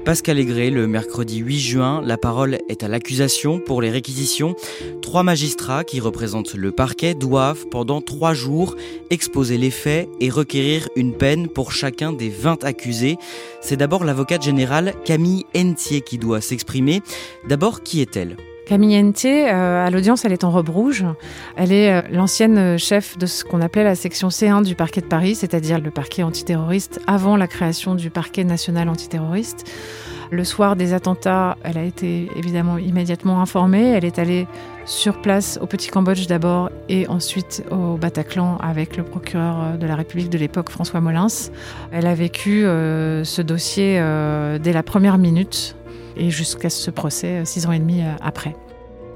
Pascal 0.05 0.39
Aigret, 0.39 0.71
le 0.71 0.87
mercredi 0.87 1.39
8 1.39 1.59
juin, 1.59 2.01
la 2.05 2.17
parole 2.17 2.59
est 2.69 2.85
à 2.85 2.89
l'accusation 2.89 3.59
pour 3.59 3.83
les 3.83 3.91
réquisitions. 3.91 4.55
Trois 5.03 5.25
magistrats 5.25 5.83
qui 5.83 5.99
représentent 5.99 6.55
le 6.55 6.71
parquet 6.71 7.15
doivent, 7.15 7.67
pendant 7.73 8.01
trois 8.01 8.33
jours, 8.33 8.77
exposer 9.11 9.59
les 9.59 9.73
faits 9.73 10.09
et 10.21 10.31
requérir 10.31 10.89
une 10.95 11.13
peine 11.13 11.49
pour 11.49 11.73
chacun 11.73 12.13
des 12.13 12.29
20 12.29 12.63
accusés. 12.63 13.17
C'est 13.61 13.77
d'abord 13.77 14.05
l'avocate 14.05 14.43
générale 14.43 14.95
Camille 15.05 15.45
Entier 15.57 16.03
qui 16.03 16.19
doit 16.19 16.41
s'exprimer. 16.41 17.03
D'abord, 17.49 17.83
qui 17.83 18.01
est-elle? 18.01 18.37
Camille 18.67 18.99
Entier, 18.99 19.49
euh, 19.49 19.87
à 19.87 19.91
l'audience, 19.91 20.25
elle 20.25 20.33
est 20.33 20.43
en 20.43 20.51
robe 20.51 20.71
rouge. 20.71 21.05
Elle 21.55 21.71
est 21.71 21.93
euh, 21.93 22.03
l'ancienne 22.11 22.77
chef 22.79 23.17
de 23.17 23.27
ce 23.27 23.45
qu'on 23.45 23.61
appelait 23.61 23.85
la 23.85 23.95
section 23.95 24.27
C1 24.27 24.65
du 24.65 24.75
parquet 24.75 25.01
de 25.01 25.07
Paris, 25.07 25.37
c'est-à-dire 25.37 25.79
le 25.79 25.93
parquet 25.93 26.25
antiterroriste 26.25 27.01
avant 27.07 27.37
la 27.37 27.47
création 27.47 27.95
du 27.95 28.11
parquet 28.11 28.43
national 28.43 28.89
antiterroriste. 28.89 29.71
Le 30.33 30.43
soir 30.43 30.75
des 30.75 30.95
attentats, 30.95 31.57
elle 31.63 31.79
a 31.79 31.85
été 31.85 32.29
évidemment 32.35 32.77
immédiatement 32.77 33.41
informée. 33.41 33.93
Elle 33.93 34.05
est 34.05 34.19
allée 34.19 34.49
sur 34.85 35.23
place 35.23 35.61
au 35.63 35.67
Petit 35.67 35.89
Cambodge 35.89 36.27
d'abord 36.27 36.71
et 36.89 37.07
ensuite 37.07 37.63
au 37.71 37.97
Bataclan 37.97 38.57
avec 38.57 38.97
le 38.97 39.05
procureur 39.05 39.61
euh, 39.61 39.77
de 39.77 39.87
la 39.87 39.95
République 39.95 40.29
de 40.29 40.39
l'époque, 40.39 40.71
François 40.71 41.01
Molins. 41.01 41.51
Elle 41.93 42.09
a 42.09 42.17
vécu 42.17 42.63
ce 42.63 43.43
dossier 43.43 44.01
dès 44.61 44.73
la 44.73 44.83
première 44.83 45.19
minute 45.19 45.76
et 46.17 46.31
jusqu'à 46.31 46.71
ce 46.71 46.91
procès 46.91 47.45
six 47.45 47.67
ans 47.67 47.73
et 47.73 47.79
demi 47.79 48.03
après. 48.21 48.57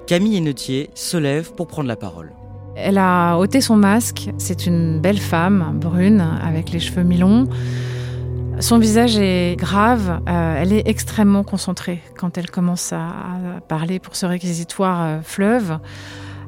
Camille 0.07 0.37
Hennetier 0.37 0.91
se 0.95 1.17
lève 1.17 1.53
pour 1.53 1.67
prendre 1.67 1.89
la 1.89 1.97
parole. 1.97 2.33
Elle 2.77 2.99
a 2.99 3.37
ôté 3.37 3.61
son 3.61 3.77
masque. 3.77 4.31
C'est 4.39 4.67
une 4.67 5.01
belle 5.01 5.19
femme, 5.19 5.79
brune, 5.81 6.25
avec 6.43 6.71
les 6.71 6.81
cheveux 6.81 7.03
mi-longs. 7.03 7.49
Son 8.61 8.79
visage 8.79 9.17
est 9.17 9.57
grave, 9.57 10.21
euh, 10.29 10.61
elle 10.61 10.75
est 10.75 10.87
extrêmement 10.87 11.45
concentrée 11.45 12.03
quand 12.19 12.37
elle 12.37 12.51
commence 12.51 12.93
à, 12.93 13.09
parler 13.69 13.99
pour 13.99 14.17
ce 14.17 14.27
réquisitoire 14.27 15.03
euh, 15.03 15.19
fleuve. 15.23 15.79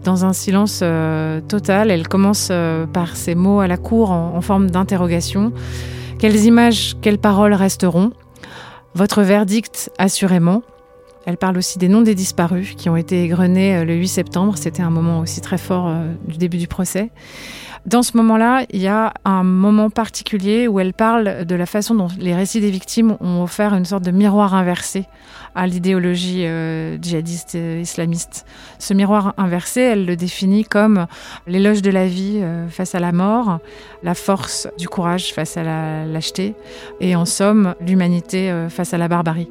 Dans 0.05 0.27
un 0.27 0.35
silence 0.35 0.81
euh, 0.83 1.41
total, 1.41 1.91
elle 1.91 2.07
commence 2.09 2.53
par 2.93 3.17
ces 3.17 3.35
mots 3.35 3.61
à 3.61 3.69
la 3.69 3.77
cour 3.77 4.11
en 4.11 4.41
forme 4.41 4.71
d'interrogation. 4.71 5.53
Quelles 6.19 6.45
images, 6.45 6.97
quelles 7.01 7.19
paroles 7.19 7.55
resteront? 7.55 8.13
Votre 8.95 9.23
verdict, 9.23 9.91
assurément. 9.99 10.63
Elle 11.25 11.37
parle 11.37 11.57
aussi 11.57 11.79
des 11.79 11.89
noms 11.89 12.03
des 12.03 12.15
disparus 12.15 12.75
qui 12.77 12.89
ont 12.89 12.97
été 12.97 13.23
égrenés 13.23 13.77
euh, 13.77 13.85
le 13.85 13.95
8 13.95 14.09
septembre. 14.09 14.55
C'était 14.57 14.83
un 14.83 14.91
moment 14.91 15.21
aussi 15.21 15.41
très 15.41 15.59
fort 15.59 15.87
euh, 15.89 16.13
du 16.27 16.37
début 16.37 16.59
du 16.59 16.67
procès. 16.67 17.11
Dans 17.87 18.03
ce 18.03 18.17
moment-là, 18.17 18.65
il 18.71 18.81
y 18.81 18.87
a 18.87 19.13
un 19.25 19.43
moment 19.43 19.91
particulier 19.91 20.69
où 20.69 20.79
elle 20.79 20.95
parle 20.95 21.45
de 21.45 21.55
la 21.57 21.67
façon 21.67 21.97
dont 21.97 22.09
les 22.19 22.35
récits 22.35 22.61
des 22.61 22.71
victimes 22.71 23.17
ont 23.21 23.43
offert 23.43 23.75
une 23.75 23.85
sorte 23.85 24.05
de 24.05 24.13
miroir 24.13 24.55
inversé 24.55 25.07
à 25.57 25.67
l'idéologie 25.67 26.47
euh, 26.47 26.97
djihadiste 27.03 27.55
islamiste. 27.55 28.47
Ce 28.79 28.95
miroir 28.95 29.35
inversé, 29.37 29.81
elle 29.81 30.07
le 30.07 30.15
définit 30.15 30.65
comme 30.65 31.07
l'éloge 31.49 31.83
de 31.83 31.91
la 31.91 32.07
vie 32.07 32.41
face 32.69 32.95
à 32.95 33.01
la 33.01 33.11
mort, 33.11 33.59
la 34.05 34.15
force 34.15 34.69
du 34.79 34.89
courage 34.89 35.33
face 35.35 35.57
à 35.57 35.65
la 35.65 36.07
lâcheté 36.07 36.55
et 37.01 37.17
en 37.17 37.25
somme 37.25 37.75
l'humanité 37.81 38.67
face 38.71 38.95
à 38.95 38.99
la 38.99 39.09
barbarie. 39.09 39.49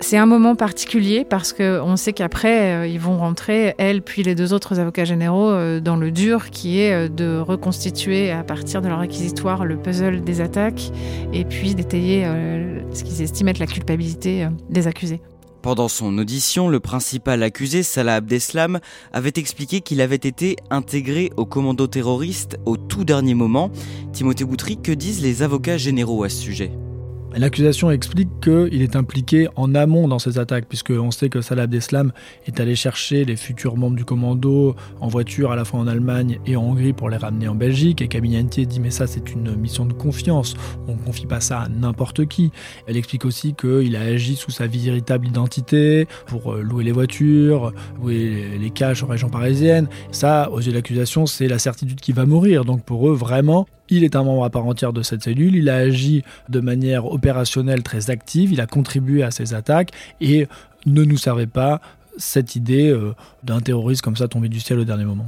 C'est 0.00 0.18
un 0.18 0.26
moment 0.26 0.54
particulier 0.54 1.24
parce 1.24 1.52
qu'on 1.52 1.96
sait 1.96 2.12
qu'après, 2.12 2.74
euh, 2.74 2.86
ils 2.86 3.00
vont 3.00 3.16
rentrer, 3.18 3.74
elle 3.78 4.02
puis 4.02 4.22
les 4.22 4.34
deux 4.34 4.52
autres 4.52 4.78
avocats 4.78 5.04
généraux, 5.04 5.48
euh, 5.48 5.80
dans 5.80 5.96
le 5.96 6.10
dur 6.10 6.50
qui 6.50 6.80
est 6.80 6.92
euh, 6.92 7.08
de 7.08 7.38
reconstituer 7.38 8.30
à 8.30 8.44
partir 8.44 8.82
de 8.82 8.88
leur 8.88 9.00
réquisitoire 9.00 9.64
le 9.64 9.76
puzzle 9.76 10.22
des 10.22 10.40
attaques 10.40 10.92
et 11.32 11.44
puis 11.44 11.74
d'étayer 11.74 12.26
ce 12.92 13.04
qu'ils 13.04 13.22
estiment 13.22 13.50
être 13.50 13.58
la 13.58 13.66
culpabilité 13.66 14.46
des 14.70 14.86
accusés. 14.86 15.20
Pendant 15.62 15.88
son 15.88 16.16
audition, 16.18 16.68
le 16.68 16.78
principal 16.78 17.42
accusé, 17.42 17.82
Salah 17.82 18.16
Abdeslam, 18.16 18.78
avait 19.12 19.32
expliqué 19.36 19.80
qu'il 19.80 20.00
avait 20.00 20.14
été 20.14 20.56
intégré 20.70 21.32
au 21.36 21.46
commando 21.46 21.86
terroriste 21.86 22.58
au 22.66 22.76
tout 22.76 23.04
dernier 23.04 23.34
moment. 23.34 23.70
Timothée 24.12 24.44
Boutry, 24.44 24.80
que 24.80 24.92
disent 24.92 25.22
les 25.22 25.42
avocats 25.42 25.78
généraux 25.78 26.22
à 26.22 26.28
ce 26.28 26.40
sujet? 26.40 26.70
L'accusation 27.38 27.90
explique 27.90 28.30
qu'il 28.40 28.80
est 28.80 28.96
impliqué 28.96 29.46
en 29.56 29.74
amont 29.74 30.08
dans 30.08 30.18
ces 30.18 30.38
attaques, 30.38 30.64
puisqu'on 30.66 31.10
sait 31.10 31.28
que 31.28 31.42
Salah 31.42 31.64
Abdeslam 31.64 32.12
est 32.46 32.60
allé 32.60 32.74
chercher 32.74 33.26
les 33.26 33.36
futurs 33.36 33.76
membres 33.76 33.94
du 33.94 34.06
commando 34.06 34.74
en 35.00 35.08
voiture 35.08 35.52
à 35.52 35.56
la 35.56 35.66
fois 35.66 35.80
en 35.80 35.86
Allemagne 35.86 36.40
et 36.46 36.56
en 36.56 36.62
Hongrie 36.62 36.94
pour 36.94 37.10
les 37.10 37.18
ramener 37.18 37.46
en 37.46 37.54
Belgique. 37.54 38.00
Et 38.00 38.08
Camille 38.08 38.38
Antier 38.38 38.64
dit 38.64 38.80
Mais 38.80 38.90
ça, 38.90 39.06
c'est 39.06 39.32
une 39.32 39.54
mission 39.54 39.84
de 39.84 39.92
confiance, 39.92 40.54
on 40.88 40.92
ne 40.92 40.98
confie 40.98 41.26
pas 41.26 41.40
ça 41.40 41.60
à 41.60 41.68
n'importe 41.68 42.24
qui. 42.24 42.52
Elle 42.86 42.96
explique 42.96 43.26
aussi 43.26 43.52
qu'il 43.52 43.94
a 43.96 44.00
agi 44.00 44.34
sous 44.34 44.50
sa 44.50 44.66
véritable 44.66 45.28
identité 45.28 46.08
pour 46.26 46.54
euh, 46.54 46.62
louer 46.62 46.84
les 46.84 46.92
voitures, 46.92 47.74
louer 48.00 48.56
les 48.58 48.70
caches 48.70 49.02
en 49.02 49.08
région 49.08 49.28
parisienne. 49.28 49.88
Ça, 50.10 50.50
aux 50.50 50.60
yeux 50.60 50.70
de 50.70 50.76
l'accusation, 50.76 51.26
c'est 51.26 51.48
la 51.48 51.58
certitude 51.58 52.00
qu'il 52.00 52.14
va 52.14 52.24
mourir. 52.24 52.64
Donc 52.64 52.82
pour 52.82 53.10
eux, 53.10 53.14
vraiment, 53.14 53.66
il 53.88 54.04
est 54.04 54.16
un 54.16 54.24
membre 54.24 54.44
à 54.44 54.50
part 54.50 54.66
entière 54.66 54.92
de 54.92 55.02
cette 55.02 55.22
cellule, 55.22 55.56
il 55.56 55.68
a 55.68 55.76
agi 55.76 56.22
de 56.48 56.60
manière 56.60 57.06
opérationnelle 57.06 57.82
très 57.82 58.10
active, 58.10 58.52
il 58.52 58.60
a 58.60 58.66
contribué 58.66 59.22
à 59.22 59.30
ces 59.30 59.54
attaques 59.54 59.90
et 60.20 60.46
ne 60.86 61.04
nous 61.04 61.18
servait 61.18 61.46
pas 61.46 61.80
cette 62.16 62.56
idée 62.56 62.88
euh, 62.88 63.14
d'un 63.42 63.60
terroriste 63.60 64.02
comme 64.02 64.16
ça 64.16 64.28
tombé 64.28 64.48
du 64.48 64.60
ciel 64.60 64.78
au 64.78 64.84
dernier 64.84 65.04
moment. 65.04 65.26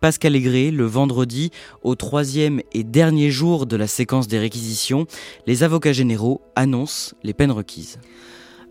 Pascal 0.00 0.34
Aigret, 0.34 0.72
le 0.72 0.84
vendredi, 0.84 1.52
au 1.82 1.94
troisième 1.94 2.60
et 2.72 2.82
dernier 2.82 3.30
jour 3.30 3.66
de 3.66 3.76
la 3.76 3.86
séquence 3.86 4.26
des 4.26 4.40
réquisitions, 4.40 5.06
les 5.46 5.62
avocats 5.62 5.92
généraux 5.92 6.42
annoncent 6.56 7.14
les 7.22 7.32
peines 7.32 7.52
requises. 7.52 8.00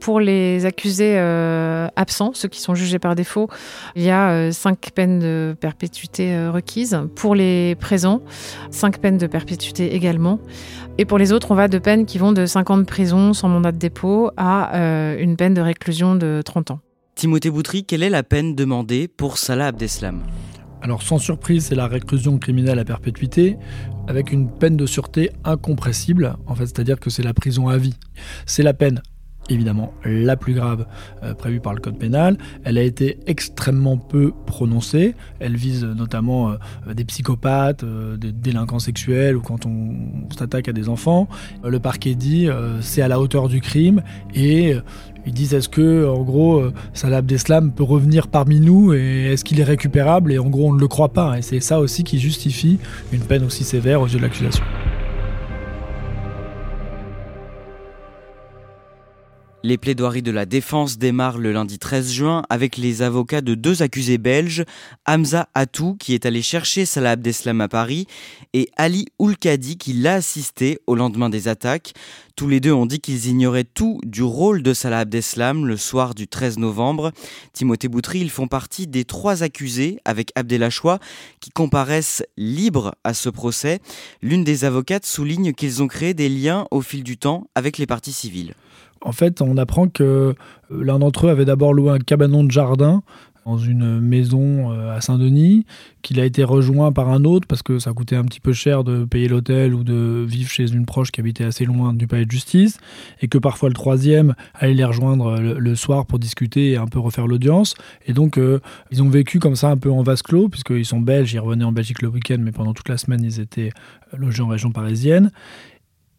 Pour 0.02 0.20
les 0.20 0.66
accusés 0.66 1.14
euh, 1.18 1.88
absents, 1.96 2.32
ceux 2.34 2.48
qui 2.48 2.60
sont 2.60 2.74
jugés 2.74 2.98
par 2.98 3.14
défaut, 3.14 3.50
il 3.96 4.02
y 4.02 4.10
a 4.10 4.32
euh, 4.32 4.52
cinq 4.52 4.90
peines 4.96 5.20
de 5.20 5.56
perpétuité 5.60 6.34
euh, 6.34 6.52
requises. 6.52 7.00
Pour 7.16 7.36
les 7.36 7.76
présents, 7.76 8.24
cinq 8.72 8.98
peines 8.98 9.20
de 9.20 9.28
perpétuité 9.28 9.96
également. 9.96 10.40
Et 10.98 11.06
pour 11.06 11.20
les 11.20 11.32
autres, 11.32 11.52
on 11.52 11.56
va 11.56 11.68
de 11.68 11.78
peines 11.78 12.08
qui 12.08 12.18
vont 12.18 12.32
de 12.32 12.48
5 12.48 12.72
ans 12.72 12.78
de 12.78 12.84
prison 12.84 13.34
sans 13.34 13.48
mandat 13.48 13.72
de 13.72 13.78
dépôt 13.78 14.32
à 14.38 14.72
une 15.20 15.38
peine 15.38 15.54
de 15.54 15.62
réclusion 15.62 16.16
de 16.16 16.42
30 16.44 16.72
ans. 16.72 16.80
Timothée 17.16 17.50
Boutry, 17.50 17.86
quelle 17.86 18.04
est 18.04 18.10
la 18.10 18.24
peine 18.24 18.56
demandée 18.56 19.08
pour 19.08 19.38
Salah 19.38 19.68
Abdeslam? 19.68 20.22
Alors 20.82 21.04
sans 21.04 21.20
surprise, 21.20 21.68
c'est 21.68 21.76
la 21.76 21.88
réclusion 21.88 22.40
criminelle 22.40 22.80
à 22.80 22.86
perpétuité 22.86 23.58
avec 24.08 24.32
une 24.32 24.50
peine 24.50 24.76
de 24.76 24.86
sûreté 24.88 25.30
incompressible, 25.44 26.36
en 26.48 26.56
fait, 26.56 26.66
c'est-à-dire 26.66 27.00
que 27.00 27.10
c'est 27.10 27.24
la 27.24 27.34
prison 27.34 27.70
à 27.70 27.78
vie. 27.78 27.96
C'est 28.46 28.64
la 28.64 28.74
peine 28.74 29.02
évidemment 29.52 29.94
la 30.06 30.36
plus 30.36 30.54
grave 30.54 30.86
euh, 31.24 31.34
prévue 31.34 31.60
par 31.60 31.74
le 31.74 31.80
code 31.80 31.98
pénal. 31.98 32.38
Elle 32.64 32.78
a 32.78 32.84
été 32.84 33.20
extrêmement 33.28 33.98
peu 33.98 34.32
prononcée. 34.46 35.16
Elle 35.40 35.56
vise 35.56 35.84
notamment 35.84 36.52
euh, 36.52 36.94
des 36.94 37.06
psychopathes, 37.06 37.84
euh, 37.84 38.18
des 38.18 38.32
délinquants 38.32 38.80
sexuels 38.80 39.36
ou 39.36 39.42
quand 39.42 39.66
on, 39.66 39.96
s'attaque 40.38 40.70
à 40.70 40.74
des 40.74 40.90
enfants. 40.90 41.28
le 41.64 41.80
parquet 41.80 42.16
dit 42.16 42.48
c'est 42.80 43.02
à 43.02 43.08
la 43.08 43.20
hauteur 43.20 43.48
du 43.48 43.62
crime 43.62 44.02
et 44.34 44.76
ils 45.26 45.34
disent 45.34 45.54
est-ce 45.54 45.70
que 45.70 46.08
en 46.08 46.24
gros 46.24 46.64
Salah 46.94 47.18
Abdeslam 47.18 47.72
peut 47.72 47.84
revenir 47.84 48.28
parmi 48.28 48.60
nous 48.60 48.94
et 48.94 49.34
est-ce 49.34 49.44
qu'il 49.44 49.60
est 49.60 49.66
récupérable? 49.66 50.32
Et 50.32 50.40
en 50.40 50.50
gros 50.50 50.70
on 50.70 50.74
ne 50.74 50.80
le 50.80 50.88
croit 50.88 51.14
pas 51.14 51.38
et 51.38 51.42
c'est 51.42 51.60
ça 51.60 51.80
aussi 51.80 52.04
qui 52.04 52.18
justifie 52.18 52.80
une 53.12 53.22
peine 53.22 53.44
aussi 53.44 53.64
sévère 53.64 54.02
aux 54.02 54.08
yeux 54.08 54.18
de 54.18 54.24
l'accusation. 54.24 54.64
Les 59.64 59.78
plaidoiries 59.78 60.24
de 60.24 60.32
la 60.32 60.48
défense 60.48 60.98
démarrent 60.98 61.38
le 61.38 61.52
lundi 61.52 61.78
13 61.78 62.12
juin 62.12 62.42
avec 62.50 62.78
les 62.78 63.04
avocats 63.04 63.42
de 63.42 63.54
deux 63.54 63.84
accusés 63.84 64.18
belges, 64.18 64.66
Hamza 65.06 65.50
Atou 65.54 65.96
qui 66.00 66.16
est 66.16 66.26
allé 66.26 66.42
chercher 66.42 66.86
Salah 66.86 67.12
Abdeslam 67.12 67.62
à 67.62 67.68
Paris 67.68 68.08
et 68.54 68.72
Ali 68.76 69.06
Oulkadi 69.20 69.78
qui 69.78 69.94
l'a 69.94 70.16
assisté 70.16 70.80
au 70.88 70.96
lendemain 70.96 71.30
des 71.30 71.48
attaques. 71.48 71.94
Tous 72.36 72.48
les 72.48 72.60
deux 72.60 72.72
ont 72.72 72.86
dit 72.86 73.00
qu'ils 73.00 73.28
ignoraient 73.28 73.64
tout 73.64 74.00
du 74.04 74.24
rôle 74.24 74.64
de 74.64 74.74
Salah 74.74 75.00
Abdeslam 75.00 75.66
le 75.66 75.78
soir 75.78 76.16
du 76.16 76.28
13 76.28 76.60
novembre. 76.60 77.12
Timothée 77.54 77.88
Boutry, 77.88 78.20
ils 78.20 78.30
font 78.30 78.48
partie 78.48 78.88
des 78.88 79.06
trois 79.06 79.44
accusés 79.44 80.00
avec 80.06 80.32
Abdelachoua 80.36 81.00
qui 81.40 81.50
comparaissent 81.52 82.24
libres 82.38 82.96
à 83.04 83.14
ce 83.14 83.30
procès. 83.30 83.80
L'une 84.22 84.44
des 84.44 84.66
avocates 84.66 85.06
souligne 85.06 85.54
qu'ils 85.54 85.84
ont 85.84 85.88
créé 85.88 86.14
des 86.14 86.30
liens 86.30 86.68
au 86.72 86.82
fil 86.82 87.04
du 87.04 87.18
temps 87.18 87.48
avec 87.56 87.78
les 87.78 87.86
parties 87.86 88.14
civiles. 88.14 88.56
En 89.04 89.12
fait, 89.14 89.42
on 89.42 89.58
apprend 89.58 89.88
que 89.88 90.04
euh, 90.04 90.34
l'un 90.70 91.00
d'entre 91.00 91.26
eux 91.26 91.30
avait 91.30 91.46
d'abord 91.46 91.74
loué 91.74 91.92
un 91.92 91.98
cabanon 91.98 92.44
de 92.44 92.52
jardin 92.52 93.02
dans 93.46 93.58
une 93.58 94.00
maison 94.00 94.72
euh, 94.72 94.96
à 94.96 95.02
Saint-Denis, 95.02 95.66
qu'il 96.02 96.20
a 96.20 96.26
été 96.26 96.44
rejoint 96.44 96.92
par 96.92 97.10
un 97.10 97.24
autre 97.24 97.48
parce 97.48 97.64
que 97.64 97.80
ça 97.80 97.92
coûtait 97.94 98.16
un 98.16 98.24
petit 98.24 98.40
peu 98.40 98.54
cher 98.54 98.84
de 98.84 99.06
payer 99.06 99.28
l'hôtel 99.28 99.74
ou 99.74 99.84
de 99.84 100.24
vivre 100.28 100.50
chez 100.50 100.72
une 100.72 100.86
proche 100.86 101.12
qui 101.12 101.20
habitait 101.22 101.44
assez 101.44 101.66
loin 101.66 101.94
du 101.94 102.08
palais 102.08 102.26
de 102.26 102.32
justice, 102.32 102.78
et 103.22 103.28
que 103.28 103.38
parfois 103.38 103.70
le 103.70 103.76
troisième 103.76 104.36
allait 104.54 104.74
les 104.74 104.84
rejoindre 104.84 105.40
le, 105.40 105.76
soir 105.76 106.06
pour 106.06 106.20
discuter 106.20 106.72
et 106.72 106.78
un 106.78 106.88
peu 106.88 107.00
refaire 107.00 107.28
l'audience. 107.28 107.76
Et 108.06 108.14
donc, 108.14 108.38
euh, 108.38 108.60
ils 108.92 109.02
ont 109.02 109.10
vécu 109.10 109.40
comme 109.40 109.56
ça 109.56 109.70
un 109.70 109.78
peu 109.78 109.92
en 109.92 110.04
vase 110.04 110.22
clos, 110.22 110.50
puisqu'ils 110.50 110.86
sont 110.86 111.00
belges, 111.00 111.34
ils 111.34 111.40
revenaient 111.40 111.66
en 111.66 111.72
Belgique 111.72 112.02
le 112.02 112.10
week-end, 112.10 112.38
mais 112.40 112.52
pendant 112.52 112.74
toute 112.74 112.90
la 112.90 112.98
semaine, 112.98 113.24
ils 113.24 113.40
étaient 113.40 113.72
logés 114.16 114.44
en 114.44 114.48
région 114.48 114.72
parisienne. 114.72 115.32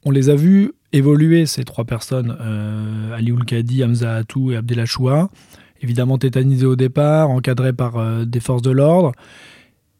On 0.05 0.11
les 0.11 0.31
a 0.31 0.35
vus 0.35 0.73
évoluer, 0.93 1.47
ces 1.47 1.65
trois 1.65 1.85
personnes, 1.85 2.37
euh, 2.41 3.15
Ali 3.15 3.33
Hamza 3.85 4.17
Atou 4.17 4.51
et 4.51 4.57
Abdelachoua, 4.57 5.31
évidemment 5.83 6.19
tétanisés 6.19 6.67
au 6.67 6.77
départ, 6.77 7.31
encadrés 7.31 7.73
par 7.73 7.97
euh, 7.97 8.25
des 8.25 8.41
forces 8.41 8.63
de 8.63 8.71
l'ordre. 8.71 9.13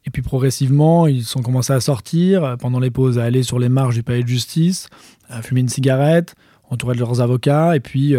Et 0.05 0.09
puis 0.09 0.21
progressivement, 0.21 1.07
ils 1.07 1.23
sont 1.23 1.41
commencés 1.41 1.73
à 1.73 1.79
sortir, 1.79 2.43
euh, 2.43 2.55
pendant 2.55 2.79
les 2.79 2.91
pauses, 2.91 3.19
à 3.19 3.23
aller 3.23 3.43
sur 3.43 3.59
les 3.59 3.69
marges 3.69 3.95
du 3.95 4.03
palais 4.03 4.23
de 4.23 4.27
justice, 4.27 4.89
à 5.29 5.41
fumer 5.41 5.61
une 5.61 5.69
cigarette, 5.69 6.35
entourés 6.69 6.95
de 6.95 6.99
leurs 6.99 7.21
avocats. 7.21 7.75
Et 7.75 7.79
puis, 7.79 8.15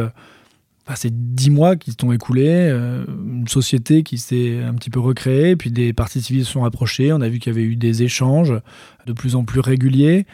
bah, 0.86 0.94
c'est 0.94 1.34
dix 1.34 1.50
mois 1.50 1.76
qui 1.76 1.90
se 1.90 1.96
sont 2.00 2.12
écoulés, 2.12 2.70
une 2.70 3.48
société 3.48 4.02
qui 4.02 4.18
s'est 4.18 4.62
un 4.62 4.74
petit 4.74 4.90
peu 4.90 5.00
recréée, 5.00 5.56
puis 5.56 5.70
des 5.70 5.92
partis 5.92 6.22
civils 6.22 6.44
se 6.44 6.52
sont 6.52 6.64
approchés. 6.64 7.12
On 7.12 7.20
a 7.20 7.28
vu 7.28 7.38
qu'il 7.38 7.52
y 7.52 7.56
avait 7.56 7.66
eu 7.66 7.76
des 7.76 8.02
échanges 8.02 8.54
de 9.06 9.12
plus 9.12 9.34
en 9.34 9.44
plus 9.44 9.60
réguliers 9.60 10.26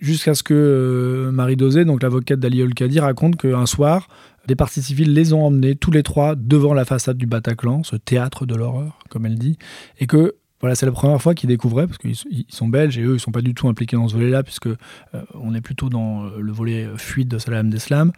jusqu'à 0.00 0.34
ce 0.34 0.42
que 0.42 0.54
euh, 0.54 1.32
Marie 1.32 1.56
Dosé, 1.56 1.84
donc 1.84 2.02
l'avocate 2.02 2.40
d'Ali 2.40 2.62
Olkadi, 2.62 3.00
raconte 3.00 3.36
qu'un 3.36 3.66
soir, 3.66 4.08
des 4.46 4.56
partis 4.56 4.82
civils 4.82 5.12
les 5.12 5.32
ont 5.32 5.44
emmenés 5.44 5.76
tous 5.76 5.90
les 5.90 6.02
trois 6.02 6.34
devant 6.34 6.74
la 6.74 6.84
façade 6.84 7.16
du 7.16 7.26
Bataclan, 7.26 7.82
ce 7.82 7.96
théâtre 7.96 8.46
de 8.46 8.54
l'horreur, 8.54 8.98
comme 9.08 9.26
elle 9.26 9.38
dit, 9.38 9.58
et 9.98 10.06
que 10.06 10.36
voilà, 10.60 10.74
c'est 10.74 10.86
la 10.86 10.92
première 10.92 11.20
fois 11.22 11.34
qu'ils 11.34 11.48
découvraient, 11.48 11.86
parce 11.86 11.98
qu'ils 11.98 12.44
sont 12.48 12.68
belges 12.68 12.98
et 12.98 13.02
eux, 13.02 13.14
ils 13.14 13.20
sont 13.20 13.32
pas 13.32 13.40
du 13.40 13.54
tout 13.54 13.68
impliqués 13.68 13.96
dans 13.96 14.08
ce 14.08 14.14
volet-là, 14.14 14.42
puisque 14.42 14.66
euh, 14.66 14.76
on 15.34 15.54
est 15.54 15.62
plutôt 15.62 15.88
dans 15.88 16.24
euh, 16.24 16.38
le 16.38 16.52
volet 16.52 16.86
fuite 16.96 17.28
de 17.28 17.38
Salah 17.38 17.60
Abdeslam. 17.60 18.12